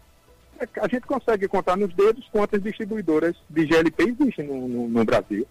É 0.59 0.68
a 0.81 0.88
gente 0.88 1.07
consegue 1.07 1.46
contar 1.46 1.77
nos 1.77 1.94
dedos 1.94 2.29
quantas 2.33 2.62
distribuidoras 2.62 3.37
de 3.48 3.66
GLP 3.66 4.03
existem 4.03 4.46
no, 4.46 4.66
no, 4.66 4.88
no 4.88 5.05
Brasil. 5.05 5.46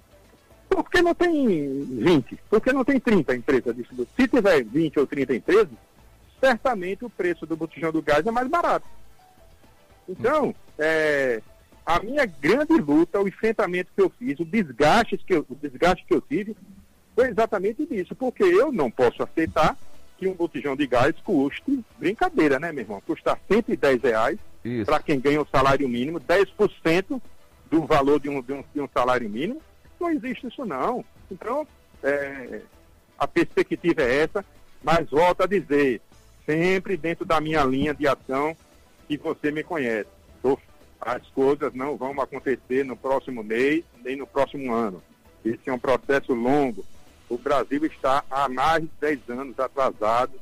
Por 0.69 0.89
que 0.89 1.01
não 1.01 1.15
tem 1.15 1.83
20? 1.83 2.39
Por 2.49 2.61
que 2.61 2.73
não 2.73 2.83
tem 2.83 2.99
30 2.99 3.35
empresas 3.35 3.75
distribuidoras? 3.75 4.13
Se 4.15 4.27
tiver 4.27 4.63
20 4.63 4.99
ou 4.99 5.07
30 5.07 5.35
empresas, 5.35 5.69
certamente 6.39 7.05
o 7.05 7.09
preço 7.09 7.45
do 7.45 7.55
botijão 7.55 7.91
do 7.91 8.01
gás 8.01 8.25
é 8.25 8.31
mais 8.31 8.47
barato. 8.47 8.87
Então, 10.07 10.53
é, 10.77 11.41
a 11.85 11.99
minha 11.99 12.25
grande 12.25 12.73
luta, 12.73 13.19
o 13.19 13.27
enfrentamento 13.27 13.91
que 13.95 14.01
eu 14.01 14.11
fiz, 14.17 14.39
o 14.39 14.45
desgaste 14.45 15.17
que 15.17 15.33
eu, 15.33 15.45
o 15.49 15.55
desgaste 15.55 16.05
que 16.05 16.13
eu 16.13 16.21
tive, 16.21 16.55
foi 17.15 17.29
exatamente 17.29 17.85
disso, 17.85 18.15
porque 18.15 18.43
eu 18.43 18.71
não 18.71 18.91
posso 18.91 19.23
aceitar 19.23 19.75
que 20.17 20.27
um 20.27 20.33
botijão 20.33 20.75
de 20.75 20.85
gás 20.87 21.15
custe, 21.23 21.83
brincadeira, 21.97 22.59
né, 22.59 22.71
meu 22.71 22.83
irmão? 22.83 23.01
Custar 23.01 23.39
110 23.47 24.01
reais 24.01 24.39
para 24.85 24.99
quem 24.99 25.19
ganha 25.19 25.41
o 25.41 25.47
salário 25.47 25.87
mínimo, 25.87 26.19
10% 26.19 27.21
do 27.69 27.85
valor 27.85 28.19
de 28.19 28.29
um, 28.29 28.41
de, 28.41 28.53
um, 28.53 28.63
de 28.73 28.81
um 28.81 28.89
salário 28.93 29.29
mínimo. 29.29 29.61
Não 29.99 30.09
existe 30.11 30.47
isso 30.47 30.65
não. 30.65 31.03
Então, 31.31 31.67
é, 32.03 32.61
a 33.17 33.27
perspectiva 33.27 34.01
é 34.01 34.23
essa, 34.23 34.45
mas 34.83 35.09
volto 35.09 35.41
a 35.41 35.47
dizer, 35.47 36.01
sempre 36.45 36.95
dentro 36.97 37.25
da 37.25 37.41
minha 37.41 37.63
linha 37.63 37.93
de 37.93 38.07
ação 38.07 38.55
que 39.07 39.17
você 39.17 39.51
me 39.51 39.63
conhece. 39.63 40.17
As 40.99 41.25
coisas 41.29 41.73
não 41.73 41.95
vão 41.95 42.19
acontecer 42.19 42.83
no 42.83 42.97
próximo 42.97 43.43
mês, 43.43 43.83
nem 44.03 44.15
no 44.15 44.25
próximo 44.25 44.73
ano. 44.73 45.01
Esse 45.45 45.69
é 45.69 45.73
um 45.73 45.79
processo 45.79 46.33
longo. 46.33 46.83
O 47.29 47.37
Brasil 47.37 47.85
está 47.85 48.23
há 48.29 48.49
mais 48.49 48.83
de 48.83 48.89
10 48.99 49.29
anos 49.29 49.59
atrasado 49.59 50.33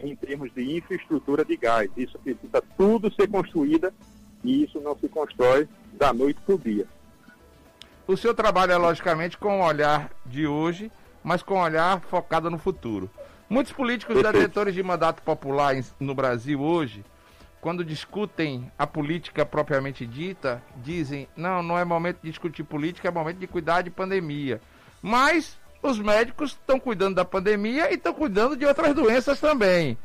em 0.00 0.14
termos 0.16 0.52
de 0.54 0.76
infraestrutura 0.76 1.44
de 1.44 1.56
gás. 1.56 1.90
Isso 1.96 2.18
precisa 2.18 2.62
tudo 2.76 3.12
ser 3.12 3.28
construído 3.28 3.92
e 4.42 4.64
isso 4.64 4.80
não 4.80 4.96
se 4.98 5.08
constrói 5.08 5.68
da 5.92 6.12
noite 6.12 6.40
para 6.44 6.54
o 6.54 6.58
dia. 6.58 6.86
O 8.08 8.16
senhor 8.16 8.32
trabalha, 8.32 8.78
logicamente, 8.78 9.36
com 9.36 9.60
o 9.60 9.64
olhar 9.64 10.10
de 10.24 10.46
hoje, 10.46 10.90
mas 11.22 11.42
com 11.42 11.58
o 11.58 11.62
olhar 11.62 12.00
focado 12.00 12.50
no 12.50 12.56
futuro. 12.56 13.10
Muitos 13.50 13.70
políticos 13.70 14.22
detentores 14.22 14.74
de 14.74 14.82
mandato 14.82 15.22
popular 15.22 15.74
no 16.00 16.14
Brasil 16.14 16.58
hoje 16.58 17.04
quando 17.60 17.84
discutem 17.84 18.72
a 18.78 18.86
política 18.86 19.44
propriamente 19.44 20.06
dita, 20.06 20.62
dizem: 20.76 21.28
não, 21.36 21.62
não 21.62 21.78
é 21.78 21.84
momento 21.84 22.20
de 22.22 22.30
discutir 22.30 22.62
política, 22.62 23.08
é 23.08 23.10
momento 23.10 23.38
de 23.38 23.46
cuidar 23.46 23.82
de 23.82 23.90
pandemia. 23.90 24.58
Mas 25.02 25.58
os 25.82 25.98
médicos 25.98 26.52
estão 26.52 26.80
cuidando 26.80 27.16
da 27.16 27.26
pandemia 27.26 27.90
e 27.90 27.96
estão 27.96 28.14
cuidando 28.14 28.56
de 28.56 28.64
outras 28.64 28.94
doenças 28.94 29.38
também. 29.38 29.98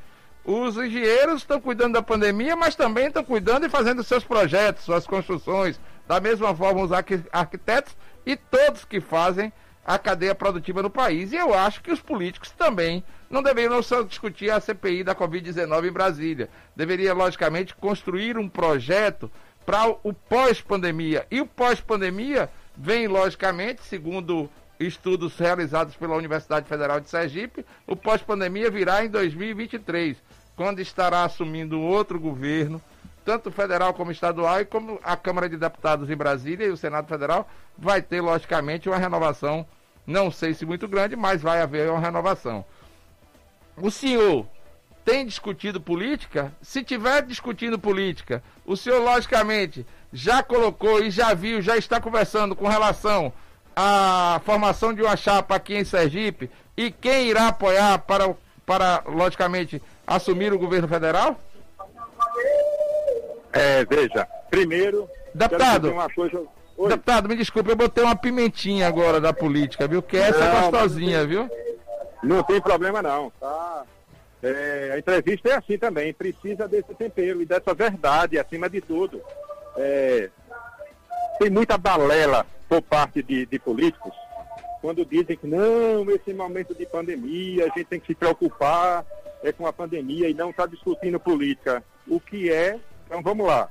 Os 0.43 0.75
engenheiros 0.75 1.37
estão 1.37 1.61
cuidando 1.61 1.93
da 1.93 2.01
pandemia, 2.01 2.53
mas 2.53 2.75
também 2.75 3.07
estão 3.07 3.23
cuidando 3.23 3.65
e 3.65 3.69
fazendo 3.69 4.03
seus 4.03 4.25
projetos, 4.25 4.83
suas 4.83 5.07
construções. 5.07 5.79
Da 6.07 6.19
mesma 6.19 6.55
forma, 6.55 6.81
os 6.81 6.91
arquitetos 6.91 7.95
e 8.25 8.35
todos 8.35 8.85
que 8.85 8.99
fazem 8.99 9.51
a 9.85 9.97
cadeia 9.97 10.33
produtiva 10.33 10.81
no 10.81 10.89
país. 10.89 11.31
E 11.31 11.35
eu 11.35 11.53
acho 11.53 11.81
que 11.81 11.91
os 11.91 12.01
políticos 12.01 12.51
também 12.51 13.03
não 13.29 13.43
deveriam 13.43 13.81
só 13.81 14.01
discutir 14.01 14.49
a 14.49 14.59
CPI 14.59 15.03
da 15.03 15.15
Covid-19 15.15 15.87
em 15.87 15.91
Brasília. 15.91 16.49
Deveria, 16.75 17.13
logicamente, 17.13 17.75
construir 17.75 18.37
um 18.37 18.47
projeto 18.47 19.29
para 19.65 19.87
o 20.03 20.13
pós-pandemia. 20.13 21.25
E 21.31 21.41
o 21.41 21.45
pós-pandemia 21.45 22.49
vem, 22.77 23.07
logicamente, 23.07 23.81
segundo 23.83 24.49
estudos 24.79 25.37
realizados 25.37 25.95
pela 25.95 26.15
Universidade 26.15 26.67
Federal 26.67 26.99
de 26.99 27.09
Sergipe, 27.09 27.65
o 27.87 27.95
pós-pandemia 27.95 28.69
virá 28.69 29.05
em 29.05 29.09
2023, 29.09 30.17
quando 30.55 30.79
estará 30.79 31.23
assumindo 31.23 31.79
outro 31.79 32.19
governo, 32.19 32.81
tanto 33.23 33.51
federal 33.51 33.93
como 33.93 34.11
estadual, 34.11 34.61
e 34.61 34.65
como 34.65 34.99
a 35.03 35.15
Câmara 35.15 35.49
de 35.49 35.57
Deputados 35.57 36.09
em 36.09 36.15
Brasília 36.15 36.67
e 36.67 36.71
o 36.71 36.77
Senado 36.77 37.07
Federal 37.07 37.47
vai 37.77 38.01
ter, 38.01 38.21
logicamente, 38.21 38.89
uma 38.89 38.97
renovação, 38.97 39.65
não 40.05 40.29
sei 40.29 40.53
se 40.53 40.65
muito 40.65 40.87
grande, 40.87 41.15
mas 41.15 41.41
vai 41.41 41.61
haver 41.61 41.89
uma 41.89 41.99
renovação. 41.99 42.65
O 43.77 43.89
senhor 43.89 44.45
tem 45.03 45.25
discutido 45.25 45.81
política? 45.81 46.51
Se 46.61 46.83
tiver 46.83 47.23
discutindo 47.23 47.79
política, 47.79 48.43
o 48.65 48.75
senhor, 48.75 49.01
logicamente, 49.01 49.85
já 50.11 50.43
colocou 50.43 51.03
e 51.03 51.09
já 51.09 51.33
viu, 51.33 51.61
já 51.61 51.75
está 51.75 51.99
conversando 51.99 52.55
com 52.55 52.67
relação 52.67 53.33
à 53.75 54.39
formação 54.45 54.93
de 54.93 55.01
uma 55.01 55.17
chapa 55.17 55.55
aqui 55.55 55.75
em 55.75 55.83
Sergipe 55.83 56.49
e 56.77 56.91
quem 56.91 57.27
irá 57.27 57.47
apoiar 57.47 57.99
para, 57.99 58.33
para 58.65 59.03
logicamente, 59.05 59.81
assumir 60.05 60.53
o 60.53 60.59
governo 60.59 60.87
federal? 60.87 61.39
É, 63.53 63.85
veja, 63.85 64.27
primeiro. 64.49 65.09
Deputado, 65.33 65.91
uma 65.91 66.09
coisa... 66.09 66.43
deputado, 66.87 67.29
me 67.29 67.35
desculpe, 67.35 67.69
eu 67.69 67.75
botei 67.75 68.03
uma 68.03 68.15
pimentinha 68.15 68.87
agora 68.87 69.21
da 69.21 69.33
política, 69.33 69.87
viu? 69.87 70.01
Que 70.01 70.17
essa 70.17 70.43
é 70.43 70.61
gostosinha, 70.61 71.25
viu? 71.25 71.49
Não 72.21 72.43
tem 72.43 72.61
problema 72.61 73.01
não, 73.01 73.31
tá? 73.39 73.83
É, 74.41 74.91
a 74.93 74.99
entrevista 74.99 75.49
é 75.49 75.55
assim 75.55 75.77
também, 75.77 76.13
precisa 76.13 76.67
desse 76.67 76.93
tempero 76.95 77.41
e 77.41 77.45
dessa 77.45 77.73
verdade 77.73 78.37
acima 78.37 78.69
de 78.69 78.81
tudo. 78.81 79.21
É, 79.77 80.29
tem 81.39 81.49
muita 81.49 81.77
balela 81.77 82.45
por 82.67 82.81
parte 82.81 83.23
de, 83.23 83.45
de 83.45 83.59
políticos 83.59 84.13
quando 84.83 85.05
dizem 85.05 85.37
que 85.37 85.47
não, 85.47 86.11
esse 86.11 86.33
momento 86.33 86.75
de 86.75 86.85
pandemia, 86.85 87.63
a 87.63 87.67
gente 87.67 87.85
tem 87.85 88.01
que 88.01 88.07
se 88.07 88.13
preocupar 88.13 89.05
é 89.41 89.49
com 89.53 89.65
a 89.65 89.71
pandemia 89.71 90.29
e 90.29 90.33
não 90.33 90.49
está 90.49 90.65
discutindo 90.65 91.17
política. 91.17 91.81
O 92.05 92.19
que 92.19 92.51
é, 92.51 92.77
então 93.13 93.21
vamos 93.21 93.45
lá, 93.45 93.69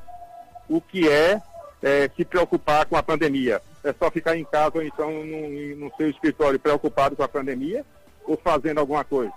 o 0.68 0.80
que 0.80 1.08
é, 1.08 1.42
é, 1.82 2.08
se 2.16 2.24
preocupar 2.24 2.86
com 2.86 2.96
a 2.96 3.02
pandemia? 3.02 3.60
É 3.82 3.92
só 3.92 4.10
ficar 4.10 4.36
em 4.36 4.44
casa 4.44 4.76
ou 4.76 4.82
então 4.82 5.10
no, 5.24 5.76
no 5.76 5.92
seu 5.96 6.08
escritório 6.08 6.58
preocupado 6.58 7.16
com 7.16 7.24
a 7.24 7.28
pandemia? 7.28 7.84
ou 8.24 8.36
fazendo 8.36 8.78
alguma 8.78 9.04
coisa. 9.04 9.34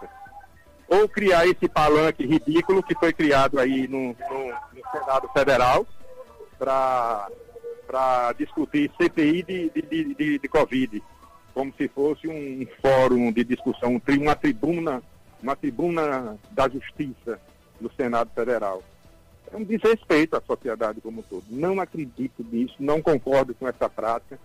Ou 0.87 1.09
criar 1.09 1.47
esse 1.47 1.67
palanque 1.67 2.25
ridículo 2.25 2.83
que 2.83 2.95
foi 2.95 3.11
criado 3.11 3.59
aí 3.59 3.87
no, 3.87 4.15
no, 4.29 4.47
no 4.73 4.91
Senado 4.91 5.27
Federal 5.29 5.85
para 6.57 8.33
discutir 8.37 8.91
CPI 8.97 9.43
de, 9.43 9.69
de, 9.69 10.13
de, 10.13 10.39
de, 10.39 10.47
Covid. 10.47 11.01
como 11.53 11.73
se 11.75 11.87
fosse 11.87 12.27
um 12.27 12.67
fórum 12.81 13.31
de 13.31 13.43
discussão, 13.43 13.99
uma 14.07 14.35
tribuna, 14.35 15.01
uma 15.41 15.55
tribuna 15.55 16.37
da 16.51 16.69
justiça 16.69 17.39
do 17.81 17.91
Senado 17.97 18.29
Federal. 18.35 18.83
É 19.51 19.57
um 19.57 19.63
desrespeito 19.63 20.35
à 20.35 20.41
sociedade 20.41 21.01
como 21.01 21.21
um 21.21 21.23
todo. 21.23 21.43
Não 21.49 21.79
acredito 21.79 22.45
nisso, 22.51 22.75
não 22.79 23.01
concordo 23.01 23.53
com 23.53 23.67
essa 23.67 23.89
prática. 23.89 24.39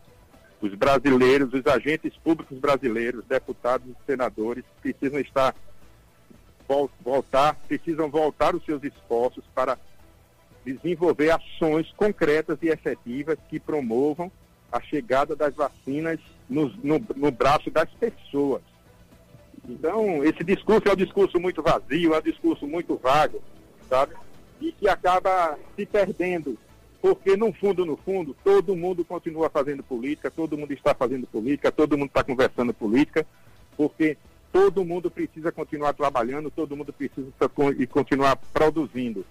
Os 0.61 0.75
brasileiros, 0.75 1.53
os 1.55 1.67
agentes 1.67 2.15
públicos 2.19 2.59
brasileiros, 2.59 3.25
deputados 3.25 3.89
e 3.89 3.97
senadores, 4.07 4.65
precisam 4.83 5.19
estar 5.19 5.55
voltar, 7.03 7.57
precisam 7.67 8.09
voltar 8.09 8.55
os 8.55 8.65
seus 8.65 8.83
esforços 8.85 9.43
para 9.55 9.77
desenvolver 10.65 11.31
ações 11.31 11.91
concretas 11.97 12.59
e 12.63 12.69
efetivas 12.69 13.39
que 13.49 13.59
promovam 13.59 14.31
a 14.71 14.81
chegada 14.81 15.35
das 15.35 15.55
vacinas 15.55 16.21
no, 16.49 16.69
no, 16.83 17.05
no 17.17 17.31
braço 17.31 17.71
das 17.71 17.89
pessoas. 17.91 18.63
Então, 19.69 20.25
esse 20.25 20.45
discurso 20.45 20.89
é 20.89 20.93
um 20.93 20.97
discurso 20.97 21.41
muito 21.41 21.63
vazio, 21.63 22.15
é 22.15 22.19
um 22.19 22.23
discurso 22.23 22.67
muito 22.67 22.97
vago, 22.97 23.43
sabe? 23.89 24.15
E 24.61 24.73
que 24.73 24.89
acaba 24.89 25.59
se 25.75 25.87
perdendo, 25.87 26.59
porque 27.01 27.37
no 27.37 27.53
fundo, 27.53 27.87
no 27.87 27.97
fundo, 27.97 28.37
todo 28.45 28.77
mundo 28.77 29.05
continua 29.05 29.49
fazendo 29.49 29.83
política, 29.83 30.31
todo 30.31 30.57
mundo 30.59 30.73
está 30.73 30.95
fazendo 30.95 31.27
política, 31.27 31.73
todo 31.73 31.97
mundo 31.97 32.09
está 32.09 32.23
conversando 32.23 32.75
política, 32.75 33.27
porque 33.77 34.19
todo 34.53 34.85
mundo 34.85 35.11
precisa 35.11 35.51
continuar 35.51 35.95
trabalhando, 35.95 36.51
todo 36.51 36.77
mundo 36.77 36.93
precisa 36.93 37.29
continuar 37.91 38.37
produzindo. 38.53 39.25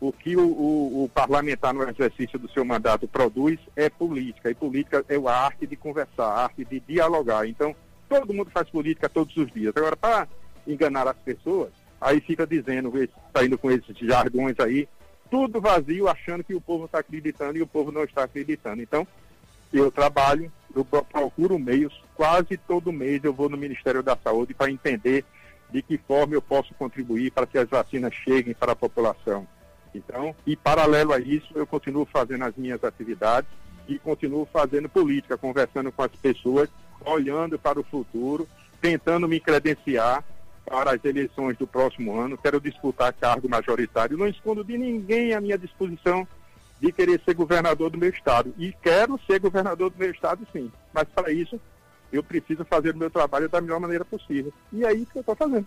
O 0.00 0.12
que 0.12 0.36
o, 0.36 0.44
o, 0.44 1.04
o, 1.04 1.08
parlamentar 1.08 1.72
no 1.72 1.88
exercício 1.88 2.38
do 2.38 2.48
seu 2.50 2.64
mandato 2.64 3.06
produz 3.06 3.58
é 3.76 3.88
política, 3.88 4.50
e 4.50 4.54
política 4.54 5.04
é 5.08 5.16
a 5.16 5.32
arte 5.32 5.66
de 5.66 5.76
conversar, 5.76 6.26
a 6.26 6.42
arte 6.44 6.64
de 6.64 6.80
dialogar. 6.80 7.46
Então, 7.46 7.74
todo 8.08 8.34
mundo 8.34 8.50
faz 8.50 8.68
política 8.68 9.08
todos 9.08 9.34
os 9.36 9.50
dias. 9.52 9.72
Agora, 9.76 9.96
para 9.96 10.28
enganar 10.66 11.06
as 11.06 11.16
pessoas, 11.16 11.70
aí 12.04 12.20
fica 12.20 12.46
dizendo, 12.46 12.92
saindo 13.34 13.56
com 13.56 13.70
esses 13.70 13.96
jargões 13.96 14.60
aí, 14.60 14.86
tudo 15.30 15.58
vazio, 15.58 16.06
achando 16.06 16.44
que 16.44 16.54
o 16.54 16.60
povo 16.60 16.84
está 16.84 16.98
acreditando 16.98 17.56
e 17.56 17.62
o 17.62 17.66
povo 17.66 17.90
não 17.90 18.04
está 18.04 18.24
acreditando. 18.24 18.82
Então, 18.82 19.08
eu 19.72 19.90
trabalho, 19.90 20.52
eu 20.76 20.84
procuro 20.84 21.58
meios, 21.58 21.98
quase 22.14 22.58
todo 22.58 22.92
mês 22.92 23.24
eu 23.24 23.32
vou 23.32 23.48
no 23.48 23.56
Ministério 23.56 24.02
da 24.02 24.16
Saúde 24.16 24.52
para 24.52 24.70
entender 24.70 25.24
de 25.70 25.80
que 25.80 25.96
forma 25.96 26.34
eu 26.34 26.42
posso 26.42 26.74
contribuir 26.74 27.32
para 27.32 27.46
que 27.46 27.56
as 27.56 27.68
vacinas 27.68 28.12
cheguem 28.12 28.54
para 28.54 28.72
a 28.72 28.76
população. 28.76 29.48
Então, 29.94 30.36
e 30.46 30.54
paralelo 30.54 31.12
a 31.12 31.18
isso, 31.18 31.52
eu 31.54 31.66
continuo 31.66 32.04
fazendo 32.04 32.44
as 32.44 32.54
minhas 32.54 32.84
atividades 32.84 33.48
e 33.88 33.98
continuo 33.98 34.46
fazendo 34.52 34.90
política, 34.90 35.38
conversando 35.38 35.90
com 35.90 36.02
as 36.02 36.12
pessoas, 36.12 36.68
olhando 37.04 37.58
para 37.58 37.80
o 37.80 37.84
futuro, 37.84 38.46
tentando 38.80 39.26
me 39.26 39.40
credenciar 39.40 40.22
para 40.64 40.92
as 40.92 41.04
eleições 41.04 41.56
do 41.56 41.66
próximo 41.66 42.18
ano. 42.18 42.38
Quero 42.38 42.60
disputar 42.60 43.12
cargo 43.12 43.48
majoritário. 43.48 44.16
Não 44.16 44.26
escondo 44.26 44.64
de 44.64 44.78
ninguém 44.78 45.34
a 45.34 45.40
minha 45.40 45.58
disposição 45.58 46.26
de 46.80 46.92
querer 46.92 47.20
ser 47.24 47.34
governador 47.34 47.90
do 47.90 47.98
meu 47.98 48.10
estado. 48.10 48.54
E 48.58 48.72
quero 48.82 49.18
ser 49.26 49.38
governador 49.38 49.90
do 49.90 49.98
meu 49.98 50.10
estado, 50.10 50.46
sim. 50.52 50.70
Mas 50.92 51.04
para 51.14 51.30
isso, 51.32 51.60
eu 52.12 52.22
preciso 52.22 52.64
fazer 52.64 52.94
o 52.94 52.98
meu 52.98 53.10
trabalho 53.10 53.48
da 53.48 53.60
melhor 53.60 53.80
maneira 53.80 54.04
possível. 54.04 54.52
E 54.72 54.84
é 54.84 54.92
isso 54.92 55.12
que 55.12 55.18
eu 55.18 55.20
estou 55.20 55.36
fazendo. 55.36 55.66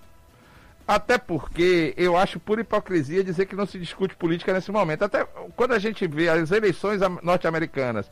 Até 0.88 1.18
porque 1.18 1.94
eu 1.98 2.16
acho 2.16 2.40
pura 2.40 2.62
hipocrisia 2.62 3.24
dizer 3.24 3.46
que 3.46 3.58
não 3.58 3.66
se 3.66 3.78
discute 3.78 4.16
política 4.16 4.54
nesse 4.54 4.72
momento. 4.72 5.04
Até 5.04 5.26
quando 5.56 5.74
a 5.74 5.80
gente 5.80 6.08
vê 6.08 6.30
as 6.30 6.50
eleições 6.52 7.02
norte-americanas, 7.22 8.10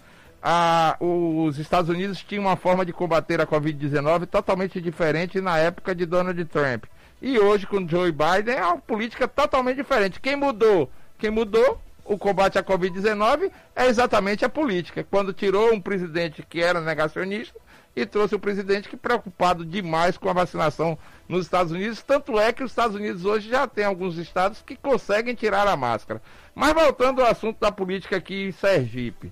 os 0.99 1.57
Estados 1.57 1.89
Unidos 1.89 2.23
tinham 2.23 2.43
uma 2.43 2.55
forma 2.55 2.85
de 2.85 2.93
combater 2.93 3.41
a 3.41 3.47
Covid-19 3.47 4.27
totalmente 4.27 4.79
diferente 4.79 5.41
na 5.41 5.57
época 5.57 5.95
de 5.95 6.05
Donald 6.05 6.43
Trump. 6.45 6.85
E 7.21 7.39
hoje, 7.39 7.65
com 7.65 7.87
Joe 7.87 8.11
Biden, 8.11 8.55
é 8.55 8.65
uma 8.65 8.77
política 8.77 9.27
totalmente 9.27 9.77
diferente. 9.77 10.19
Quem 10.19 10.35
mudou? 10.35 10.89
Quem 11.17 11.31
mudou 11.31 11.81
o 12.03 12.17
combate 12.17 12.59
à 12.59 12.63
Covid-19 12.63 13.51
é 13.75 13.87
exatamente 13.87 14.45
a 14.45 14.49
política. 14.49 15.03
Quando 15.09 15.33
tirou 15.33 15.73
um 15.73 15.81
presidente 15.81 16.45
que 16.47 16.61
era 16.61 16.79
negacionista 16.79 17.59
e 17.95 18.05
trouxe 18.05 18.35
um 18.35 18.39
presidente 18.39 18.89
que 18.89 18.97
preocupado 18.97 19.65
demais 19.65 20.17
com 20.17 20.29
a 20.29 20.33
vacinação 20.33 20.97
nos 21.27 21.45
Estados 21.45 21.71
Unidos. 21.71 22.03
Tanto 22.03 22.39
é 22.39 22.51
que 22.51 22.63
os 22.63 22.71
Estados 22.71 22.95
Unidos 22.95 23.25
hoje 23.25 23.49
já 23.49 23.65
tem 23.65 23.85
alguns 23.85 24.17
estados 24.17 24.61
que 24.61 24.75
conseguem 24.75 25.33
tirar 25.33 25.67
a 25.67 25.77
máscara. 25.77 26.21
Mas 26.53 26.73
voltando 26.73 27.21
ao 27.21 27.31
assunto 27.31 27.59
da 27.59 27.71
política 27.71 28.17
aqui 28.17 28.47
em 28.47 28.51
Sergipe. 28.51 29.31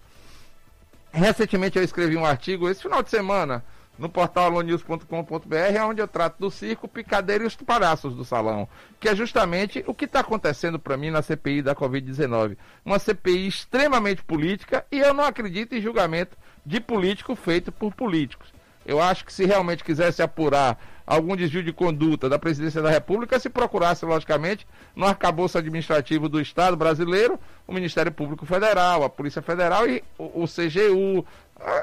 Recentemente 1.13 1.78
eu 1.78 1.84
escrevi 1.84 2.17
um 2.17 2.26
artigo 2.26 2.67
esse 2.67 2.82
final 2.82 3.04
de 3.04 3.12
semana 3.12 3.63
no 3.99 4.10
portal 4.10 4.45
alonews.com.br, 4.45 5.84
onde 5.88 6.02
eu 6.02 6.08
trato 6.08 6.39
do 6.39 6.49
circo, 6.49 6.88
picadeiro 6.88 7.43
e 7.43 7.47
os 7.47 7.56
palhaços 7.56 8.15
do 8.15 8.26
salão, 8.26 8.67
que 8.99 9.08
é 9.08 9.15
justamente 9.15 9.84
o 9.86 9.93
que 9.93 10.06
está 10.06 10.21
acontecendo 10.21 10.80
para 10.80 10.97
mim 10.97 11.12
na 11.12 11.21
CPI 11.21 11.62
da 11.62 11.76
Covid-19. 11.76 12.58
Uma 12.84 12.97
CPI 12.97 13.47
extremamente 13.47 14.23
política 14.23 14.84
e 14.91 14.97
eu 14.99 15.13
não 15.13 15.23
acredito 15.23 15.76
em 15.76 15.82
julgamento 15.82 16.36
de 16.65 16.80
político 16.80 17.36
feito 17.36 17.71
por 17.71 17.93
políticos. 17.93 18.52
Eu 18.84 18.99
acho 18.99 19.23
que 19.23 19.32
se 19.32 19.45
realmente 19.45 19.84
quisesse 19.84 20.23
apurar 20.23 20.80
algum 21.06 21.36
desvio 21.36 21.63
de 21.63 21.74
conduta 21.74 22.30
da 22.30 22.39
presidência 22.39 22.82
da 22.82 22.89
República, 22.89 23.39
se 23.39 23.50
procurasse, 23.50 24.06
logicamente, 24.06 24.66
no 24.96 25.06
arcabouço 25.06 25.58
administrativo 25.58 26.30
do 26.30 26.39
Estado 26.39 26.78
brasileiro, 26.78 27.39
o 27.68 27.74
Ministério 27.74 28.12
Público 28.12 28.46
Federal, 28.46 29.04
a 29.04 29.10
Polícia 29.10 29.42
Federal 29.42 29.88
e 29.88 30.04
o, 30.18 30.46
CGU, 30.46 31.26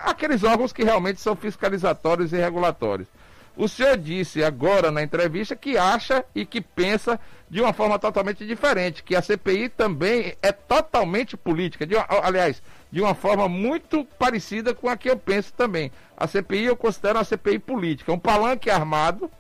aqueles 0.02 0.42
órgãos 0.42 0.72
que 0.72 0.84
realmente 0.84 1.20
são 1.20 1.36
fiscalizatórios 1.36 2.32
e 2.32 2.36
regulatórios. 2.36 3.08
O 3.56 3.68
senhor 3.68 3.96
disse 3.96 4.42
agora 4.42 4.90
na 4.90 5.02
entrevista 5.02 5.54
que 5.54 5.76
acha 5.76 6.24
e 6.34 6.46
que 6.46 6.60
pensa 6.60 7.20
de 7.48 7.60
uma 7.60 7.72
forma 7.72 7.98
totalmente 7.98 8.46
diferente, 8.46 9.02
que 9.02 9.16
a 9.16 9.20
CPI 9.20 9.68
também 9.70 10.34
é 10.40 10.52
totalmente 10.52 11.36
política. 11.36 11.86
De 11.86 11.94
aliás, 11.96 12.62
de 12.90 13.00
uma 13.00 13.14
forma 13.14 13.48
muito 13.48 14.04
parecida 14.18 14.74
com 14.74 14.88
a 14.88 14.96
que 14.96 15.08
eu 15.08 15.16
penso 15.16 15.52
também. 15.52 15.92
A 16.16 16.26
CPI 16.26 16.64
eu 16.64 16.76
considero 16.76 17.18
uma 17.18 17.24
CPI 17.24 17.58
política, 17.58 18.12
um 18.12 18.18
palanque 18.18 18.68
armado 18.68 19.30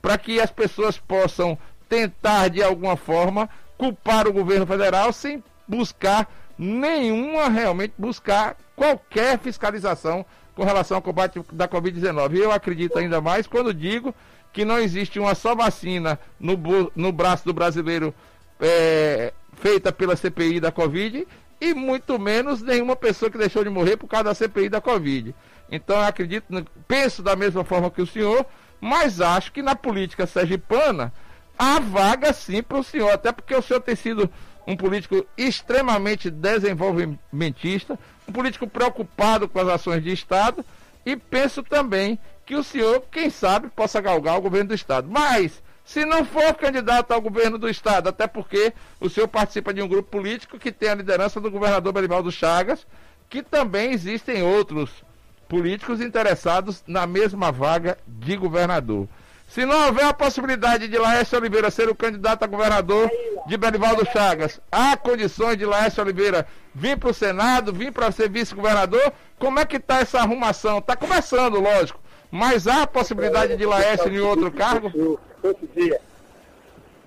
para 0.00 0.18
que 0.18 0.40
as 0.40 0.50
pessoas 0.50 0.98
possam 0.98 1.58
tentar 1.88 2.48
de 2.48 2.62
alguma 2.62 2.96
forma 2.96 3.48
culpar 3.76 4.26
o 4.26 4.32
governo 4.32 4.66
federal 4.66 5.12
sem 5.12 5.42
buscar 5.66 6.28
nenhuma 6.58 7.48
realmente 7.48 7.94
buscar 7.98 8.56
qualquer 8.76 9.38
fiscalização 9.38 10.24
com 10.54 10.64
relação 10.64 10.96
ao 10.96 11.02
combate 11.02 11.40
da 11.52 11.68
Covid-19. 11.68 12.36
Eu 12.36 12.52
acredito 12.52 12.98
ainda 12.98 13.20
mais 13.20 13.46
quando 13.46 13.74
digo 13.74 14.14
que 14.52 14.64
não 14.64 14.78
existe 14.78 15.18
uma 15.18 15.34
só 15.34 15.54
vacina 15.54 16.18
no, 16.38 16.56
no 16.94 17.12
braço 17.12 17.44
do 17.44 17.52
brasileiro 17.52 18.14
é, 18.60 19.32
feita 19.54 19.92
pela 19.92 20.16
CPI 20.16 20.60
da 20.60 20.70
Covid 20.70 21.26
e 21.64 21.72
muito 21.72 22.18
menos 22.18 22.60
nenhuma 22.60 22.94
pessoa 22.94 23.30
que 23.30 23.38
deixou 23.38 23.64
de 23.64 23.70
morrer 23.70 23.96
por 23.96 24.06
causa 24.06 24.24
da 24.24 24.34
CPI 24.34 24.68
da 24.68 24.82
Covid. 24.82 25.34
Então 25.70 25.96
eu 25.96 26.02
acredito, 26.02 26.44
penso 26.86 27.22
da 27.22 27.34
mesma 27.34 27.64
forma 27.64 27.90
que 27.90 28.02
o 28.02 28.06
senhor, 28.06 28.44
mas 28.78 29.18
acho 29.22 29.50
que 29.50 29.62
na 29.62 29.74
política 29.74 30.26
sergipana 30.26 31.10
há 31.58 31.80
vaga 31.80 32.34
sim 32.34 32.62
para 32.62 32.78
o 32.78 32.84
senhor, 32.84 33.10
até 33.10 33.32
porque 33.32 33.54
o 33.54 33.62
senhor 33.62 33.80
tem 33.80 33.96
sido 33.96 34.30
um 34.66 34.76
político 34.76 35.26
extremamente 35.38 36.30
desenvolvimentista, 36.30 37.98
um 38.28 38.32
político 38.32 38.66
preocupado 38.66 39.48
com 39.48 39.58
as 39.58 39.68
ações 39.68 40.02
de 40.02 40.12
Estado 40.12 40.62
e 41.06 41.16
penso 41.16 41.62
também 41.62 42.18
que 42.44 42.54
o 42.54 42.62
senhor, 42.62 43.04
quem 43.10 43.30
sabe, 43.30 43.68
possa 43.68 44.02
galgar 44.02 44.36
o 44.36 44.42
governo 44.42 44.68
do 44.68 44.74
Estado. 44.74 45.08
Mas 45.10 45.62
se 45.84 46.04
não 46.04 46.24
for 46.24 46.54
candidato 46.54 47.12
ao 47.12 47.20
governo 47.20 47.58
do 47.58 47.68
Estado, 47.68 48.08
até 48.08 48.26
porque 48.26 48.72
o 48.98 49.08
senhor 49.08 49.28
participa 49.28 49.72
de 49.72 49.82
um 49.82 49.88
grupo 49.88 50.10
político 50.10 50.58
que 50.58 50.72
tem 50.72 50.88
a 50.88 50.94
liderança 50.94 51.40
do 51.40 51.50
governador 51.50 51.92
Belivaldo 51.92 52.32
Chagas, 52.32 52.86
que 53.28 53.42
também 53.42 53.92
existem 53.92 54.42
outros 54.42 54.90
políticos 55.48 56.00
interessados 56.00 56.82
na 56.86 57.06
mesma 57.06 57.52
vaga 57.52 57.98
de 58.06 58.36
governador. 58.36 59.06
Se 59.46 59.64
não 59.66 59.86
houver 59.86 60.06
a 60.06 60.14
possibilidade 60.14 60.88
de 60.88 60.98
Laércio 60.98 61.38
Oliveira 61.38 61.70
ser 61.70 61.88
o 61.88 61.94
candidato 61.94 62.42
a 62.42 62.46
governador 62.46 63.10
de 63.46 63.56
Belivaldo 63.56 64.04
Chagas, 64.10 64.60
há 64.72 64.96
condições 64.96 65.58
de 65.58 65.66
Laércio 65.66 66.02
Oliveira 66.02 66.46
vir 66.74 66.96
para 66.96 67.10
o 67.10 67.14
Senado, 67.14 67.72
vir 67.72 67.92
para 67.92 68.10
ser 68.10 68.28
vice-governador? 68.30 69.12
Como 69.38 69.60
é 69.60 69.66
que 69.66 69.76
está 69.76 70.00
essa 70.00 70.18
arrumação? 70.18 70.78
Está 70.78 70.96
começando, 70.96 71.60
lógico. 71.60 72.00
Mas 72.30 72.66
há 72.66 72.82
a 72.82 72.86
possibilidade 72.86 73.56
de 73.56 73.66
Laércio 73.66 74.12
em 74.12 74.18
outro 74.18 74.50
cargo? 74.50 75.20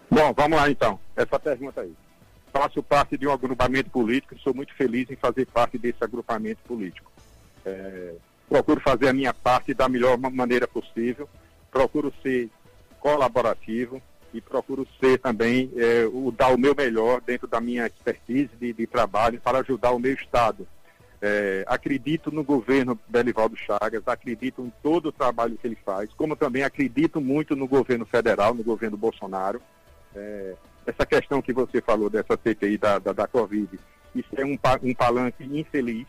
Bom, 0.10 0.34
vamos 0.34 0.58
lá 0.58 0.70
então. 0.70 1.00
Essa 1.16 1.40
pergunta 1.40 1.82
aí. 1.82 1.94
Faço 2.54 2.82
parte 2.84 3.18
de 3.18 3.28
um 3.28 3.32
agrupamento 3.32 3.90
político 3.90 4.36
e 4.36 4.40
sou 4.40 4.54
muito 4.54 4.74
feliz 4.76 5.10
em 5.10 5.16
fazer 5.16 5.46
parte 5.48 5.78
desse 5.78 6.04
agrupamento 6.04 6.62
político. 6.68 7.12
É, 7.66 8.14
procuro 8.48 8.80
fazer 8.80 9.10
a 9.10 9.14
minha 9.14 9.34
parte 9.34 9.74
da 9.74 9.90
melhor 9.90 10.18
maneira 10.18 10.68
possível, 10.68 11.28
procuro 11.72 12.14
ser 12.24 12.50
colaborativo 13.00 14.02
e 14.34 14.42
procuro 14.42 14.88
ser 15.00 15.20
também, 15.20 15.72
é, 15.76 16.06
o, 16.06 16.32
dar 16.32 16.54
o 16.54 16.58
meu 16.58 16.76
melhor 16.76 17.22
dentro 17.22 17.48
da 17.48 17.60
minha 17.60 17.86
expertise 17.86 18.50
de, 18.60 18.74
de 18.74 18.88
trabalho 18.88 19.42
para 19.42 19.60
ajudar 19.60 19.92
o 19.92 20.00
meu 20.00 20.14
Estado. 20.14 20.68
É, 21.20 21.64
acredito 21.68 22.32
no 22.32 22.44
governo 22.44 22.98
Belivaldo 23.08 23.56
Chagas, 23.56 24.04
acredito 24.06 24.62
em 24.62 24.72
todo 24.84 25.08
o 25.08 25.12
trabalho 25.12 25.58
que 25.58 25.66
ele 25.66 25.78
faz, 25.84 26.12
como 26.14 26.36
também 26.36 26.64
acredito 26.64 27.20
muito 27.20 27.56
no 27.56 27.68
governo 27.68 28.06
federal, 28.06 28.54
no 28.54 28.64
governo 28.64 28.96
Bolsonaro. 28.96 29.60
É, 30.16 30.56
essa 30.86 31.06
questão 31.06 31.42
que 31.42 31.52
você 31.52 31.82
falou 31.82 32.10
dessa 32.10 32.38
CPI 32.38 32.78
da, 32.78 33.00
da, 33.00 33.14
da 33.14 33.28
Covid, 33.28 33.80
isso 34.16 34.30
é 34.38 34.46
um, 34.46 34.58
um 34.84 34.94
palanque 34.94 35.44
infeliz, 35.44 36.08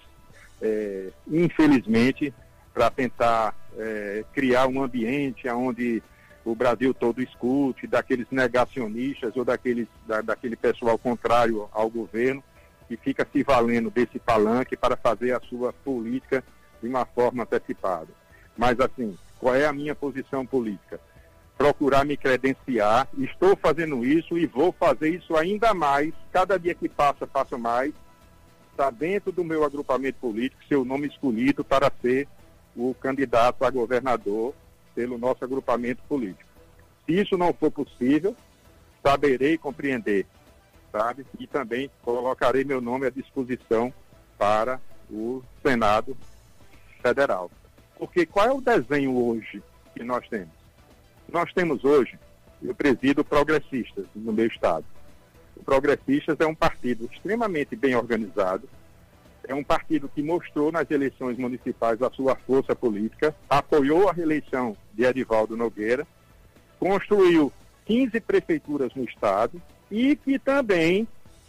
é, 0.61 1.09
infelizmente, 1.27 2.35
para 2.75 2.91
tentar 2.91 3.55
é, 3.79 4.25
criar 4.35 4.67
um 4.67 4.83
ambiente 4.83 5.49
onde 5.49 6.03
o 6.45 6.55
Brasil 6.55 6.95
todo 6.95 7.23
escute, 7.23 7.87
daqueles 7.87 8.27
negacionistas 8.31 9.35
ou 9.37 9.45
daqueles, 9.45 9.89
da, 10.07 10.21
daquele 10.21 10.57
pessoal 10.57 10.99
contrário 10.99 11.69
ao 11.73 11.91
governo 11.91 12.43
que 12.89 12.97
fica 12.97 13.27
se 13.31 13.43
valendo 13.43 13.91
desse 13.91 14.19
palanque 14.19 14.77
para 14.77 14.97
fazer 14.97 15.33
a 15.33 15.41
sua 15.41 15.73
política 15.73 16.43
de 16.83 16.89
uma 16.89 17.05
forma 17.05 17.43
antecipada. 17.43 18.09
Mas, 18.57 18.81
assim, 18.81 19.17
qual 19.39 19.55
é 19.55 19.67
a 19.67 19.73
minha 19.73 19.95
posição 19.95 20.47
política? 20.47 20.99
Procurar 21.57 22.05
me 22.05 22.17
credenciar, 22.17 23.07
estou 23.19 23.55
fazendo 23.57 24.05
isso 24.05 24.39
e 24.39 24.47
vou 24.47 24.73
fazer 24.73 25.11
isso 25.11 25.37
ainda 25.37 25.75
mais, 25.75 26.15
cada 26.33 26.59
dia 26.59 26.75
que 26.75 26.89
passa, 26.89 27.27
passa 27.27 27.59
mais, 27.59 27.93
está 28.71 28.91
dentro 28.91 29.31
do 29.33 29.45
meu 29.45 29.65
agrupamento 29.65 30.19
político, 30.21 30.65
seu 30.69 30.85
nome 30.85 31.09
escolhido 31.09 31.65
para 31.65 31.93
ser 32.01 32.27
o 32.77 32.95
candidato 32.95 33.65
a 33.65 33.71
governador 33.71 34.55
pelo 34.95 35.19
nosso 35.19 35.45
agrupamento 35.45 36.03
político. 36.09 36.49
Se 37.05 37.13
isso 37.13 37.37
não 37.37 37.53
for 37.53 37.71
possível, 37.71 38.37
saberei 39.03 39.59
compreender 39.59 40.27
sabe? 40.93 41.27
E 41.39 41.47
também 41.47 41.91
colocarei 42.03 42.65
meu 42.65 42.81
nome 42.81 43.07
à 43.07 43.11
disposição 43.11 43.93
para 44.37 44.81
o 45.11 45.43
Senado 45.63 46.17
Federal. 47.03 47.51
Porque 47.99 48.25
qual 48.25 48.47
é 48.47 48.53
o 48.53 48.61
desenho 48.61 49.17
hoje 49.17 49.63
que 49.95 50.05
nós 50.05 50.27
temos? 50.29 50.57
Nós 51.31 51.53
temos 51.53 51.85
hoje, 51.85 52.19
eu 52.63 52.75
presido 52.75 53.25
progressistas 53.25 54.07
no 54.15 54.33
meu 54.33 54.47
estado. 54.47 54.85
O 55.57 55.65
Progressistas 55.65 56.37
é 56.41 56.47
um 56.47 56.55
partido 56.55 57.09
extremamente 57.13 57.75
bem 57.75 57.95
organizado, 57.97 58.69
é 59.47 59.55
um 59.55 59.65
partido 59.65 60.09
que 60.09 60.23
mostrou 60.23 60.71
nas 60.71 60.91
eleições 60.91 61.37
municipais 61.37 62.01
a 62.03 62.11
sua 62.11 62.37
força 62.37 62.77
política, 62.77 63.35
apoiou 63.49 64.09
a 64.09 64.13
reeleição 64.13 64.77
de 64.93 65.05
Edivaldo 65.05 65.57
Nogueira, 65.57 66.07
construiu 66.79 67.53
15 67.87 68.21
prefeituras 68.21 68.95
no 68.95 69.05
estado, 69.05 69.61
e 69.91 70.17
que 70.17 70.39
também, 70.39 71.07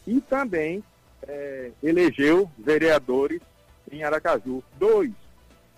e 0.08 0.22
também 0.22 0.84
é, 1.28 1.72
elegeu 1.84 2.50
vereadores 2.58 3.42
em 3.92 4.04
Aracaju. 4.04 4.64
Dois. 4.78 5.12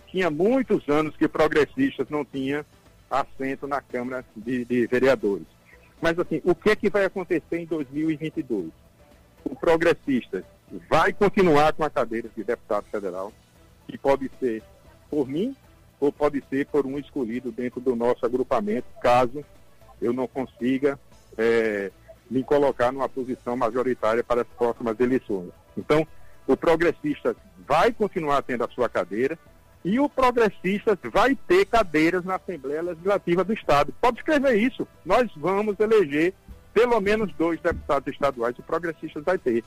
Tinha 0.07 0.29
muitos 0.29 0.87
anos 0.89 1.15
que 1.15 1.27
progressistas 1.27 2.09
não 2.09 2.25
tinham 2.25 2.65
assento 3.09 3.67
na 3.67 3.81
Câmara 3.81 4.25
de, 4.35 4.65
de 4.65 4.87
Vereadores. 4.87 5.47
Mas 6.01 6.17
assim, 6.17 6.41
o 6.43 6.55
que, 6.55 6.75
que 6.75 6.89
vai 6.89 7.05
acontecer 7.05 7.57
em 7.57 7.65
2022? 7.65 8.71
O 9.45 9.55
progressista 9.55 10.43
vai 10.89 11.13
continuar 11.13 11.73
com 11.73 11.83
a 11.83 11.89
cadeira 11.89 12.29
de 12.35 12.43
deputado 12.43 12.85
federal, 12.91 13.31
que 13.87 13.97
pode 13.97 14.29
ser 14.39 14.63
por 15.09 15.27
mim 15.27 15.55
ou 15.99 16.11
pode 16.11 16.43
ser 16.49 16.65
por 16.67 16.85
um 16.85 16.97
escolhido 16.97 17.51
dentro 17.51 17.79
do 17.79 17.95
nosso 17.95 18.25
agrupamento, 18.25 18.87
caso 19.01 19.45
eu 20.01 20.11
não 20.11 20.27
consiga 20.27 20.99
é, 21.37 21.91
me 22.31 22.43
colocar 22.45 22.93
numa 22.93 23.09
posição 23.09 23.57
majoritária 23.57 24.23
para 24.23 24.41
as 24.41 24.47
próximas 24.47 24.97
eleições. 25.01 25.49
Então, 25.77 26.07
o 26.47 26.55
progressista 26.55 27.35
vai 27.67 27.91
continuar 27.91 28.41
tendo 28.41 28.63
a 28.63 28.69
sua 28.69 28.87
cadeira 28.87 29.37
e 29.83 29.99
o 29.99 30.07
progressista 30.07 30.97
vai 31.11 31.35
ter 31.35 31.65
cadeiras 31.65 32.23
na 32.23 32.35
Assembleia 32.35 32.81
Legislativa 32.81 33.43
do 33.43 33.51
Estado. 33.51 33.93
Pode 33.99 34.19
escrever 34.19 34.55
isso. 34.55 34.87
Nós 35.05 35.29
vamos 35.35 35.77
eleger 35.77 36.33
pelo 36.73 37.01
menos 37.01 37.33
dois 37.33 37.59
deputados 37.59 38.13
estaduais, 38.13 38.57
o 38.57 38.63
progressista 38.63 39.19
vai 39.19 39.37
ter. 39.37 39.61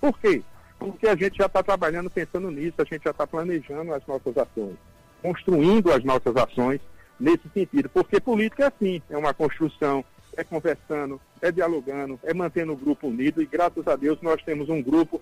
Por 0.00 0.18
quê? 0.18 0.42
Porque 0.78 1.06
a 1.06 1.14
gente 1.14 1.36
já 1.36 1.44
está 1.44 1.62
trabalhando 1.62 2.08
pensando 2.08 2.50
nisso, 2.50 2.76
a 2.78 2.84
gente 2.84 3.04
já 3.04 3.10
está 3.10 3.26
planejando 3.26 3.92
as 3.92 4.06
nossas 4.06 4.34
ações, 4.38 4.76
construindo 5.20 5.92
as 5.92 6.02
nossas 6.02 6.34
ações 6.34 6.80
nesse 7.20 7.46
sentido. 7.52 7.90
Porque 7.90 8.18
política 8.18 8.64
é 8.64 8.66
assim, 8.68 9.02
é 9.10 9.18
uma 9.18 9.34
construção, 9.34 10.02
é 10.36 10.44
conversando, 10.44 11.20
é 11.40 11.50
dialogando, 11.50 12.20
é 12.22 12.34
mantendo 12.34 12.72
o 12.72 12.76
grupo 12.76 13.08
unido 13.08 13.42
e 13.42 13.46
graças 13.46 13.86
a 13.86 13.96
Deus 13.96 14.20
nós 14.20 14.42
temos 14.42 14.68
um 14.68 14.82
grupo 14.82 15.20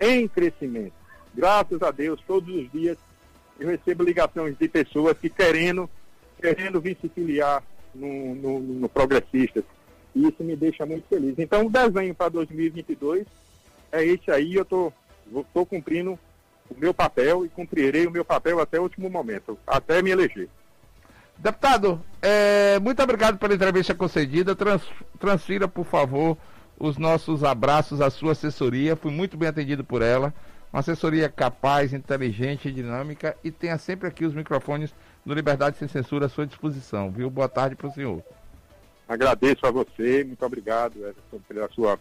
em 0.00 0.26
crescimento. 0.26 0.92
Graças 1.34 1.82
a 1.82 1.90
Deus, 1.90 2.20
todos 2.26 2.54
os 2.54 2.70
dias 2.70 2.98
eu 3.58 3.68
recebo 3.68 4.02
ligações 4.02 4.56
de 4.58 4.68
pessoas 4.68 5.16
que 5.18 5.30
querendo, 5.30 5.88
querendo 6.40 6.80
vir 6.80 6.96
se 7.00 7.08
filiar 7.08 7.62
no, 7.94 8.34
no, 8.34 8.60
no 8.60 8.88
Progressistas. 8.88 9.64
E 10.14 10.28
isso 10.28 10.42
me 10.42 10.56
deixa 10.56 10.84
muito 10.84 11.06
feliz. 11.08 11.34
Então 11.38 11.66
o 11.66 11.70
desenho 11.70 12.14
para 12.14 12.30
2022 12.30 13.26
é 13.92 14.04
esse 14.04 14.30
aí, 14.30 14.54
eu 14.54 14.62
estou 14.62 14.92
tô, 15.52 15.64
cumprindo 15.64 16.18
o 16.68 16.78
meu 16.78 16.92
papel 16.92 17.44
e 17.44 17.48
cumprirei 17.48 18.06
o 18.06 18.10
meu 18.10 18.24
papel 18.24 18.60
até 18.60 18.78
o 18.78 18.84
último 18.84 19.08
momento, 19.08 19.58
até 19.66 20.02
me 20.02 20.10
eleger. 20.10 20.48
Deputado, 21.38 22.00
é, 22.22 22.78
muito 22.80 23.02
obrigado 23.02 23.38
pela 23.38 23.54
entrevista 23.54 23.94
concedida. 23.94 24.56
Trans, 24.56 24.82
transfira, 25.18 25.68
por 25.68 25.84
favor, 25.84 26.36
os 26.78 26.96
nossos 26.96 27.44
abraços 27.44 28.00
à 28.00 28.10
sua 28.10 28.32
assessoria. 28.32 28.96
Fui 28.96 29.12
muito 29.12 29.36
bem 29.36 29.48
atendido 29.48 29.84
por 29.84 30.02
ela. 30.02 30.32
Uma 30.72 30.80
assessoria 30.80 31.28
capaz, 31.28 31.92
inteligente, 31.92 32.72
dinâmica 32.72 33.36
e 33.44 33.50
tenha 33.50 33.78
sempre 33.78 34.08
aqui 34.08 34.24
os 34.24 34.34
microfones 34.34 34.94
do 35.24 35.32
Liberdade 35.34 35.76
Sem 35.78 35.88
Censura 35.88 36.26
à 36.26 36.28
sua 36.28 36.46
disposição, 36.46 37.10
viu? 37.10 37.30
Boa 37.30 37.48
tarde 37.48 37.76
para 37.76 37.88
o 37.88 37.92
senhor. 37.92 38.22
Agradeço 39.08 39.64
a 39.66 39.70
você, 39.70 40.24
muito 40.24 40.44
obrigado 40.44 40.96
Everson, 40.98 41.40
pela 41.46 41.68
sua 41.70 41.98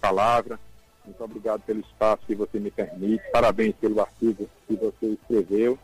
palavra, 0.00 0.58
muito 1.04 1.22
obrigado 1.22 1.60
pelo 1.60 1.80
espaço 1.80 2.22
que 2.26 2.34
você 2.34 2.58
me 2.58 2.70
permite, 2.70 3.22
parabéns 3.30 3.74
pelo 3.76 4.00
artigo 4.00 4.48
que 4.66 4.74
você 4.74 5.06
escreveu 5.06 5.78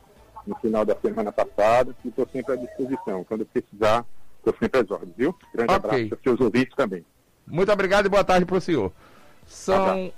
no 0.49 0.57
final 0.57 0.85
da 0.85 0.97
semana 0.97 1.31
passada 1.31 1.95
e 2.05 2.09
estou 2.09 2.27
sempre 2.33 2.55
à 2.55 2.57
disposição. 2.57 3.23
Quando 3.25 3.45
precisar, 3.45 4.05
estou 4.39 4.55
sempre 4.59 4.81
às 4.81 4.91
ordens, 4.91 5.15
viu? 5.17 5.35
Grande 5.55 5.75
okay. 5.75 5.77
abraço 5.77 6.09
para 6.09 6.19
seus 6.23 6.41
ouvintes 6.41 6.75
também. 6.75 7.05
Muito 7.47 7.71
obrigado 7.71 8.07
e 8.07 8.09
boa 8.09 8.25
tarde 8.25 8.47
para 8.47 8.57
o 8.57 8.61
senhor. 8.61 8.93
São 9.47 9.77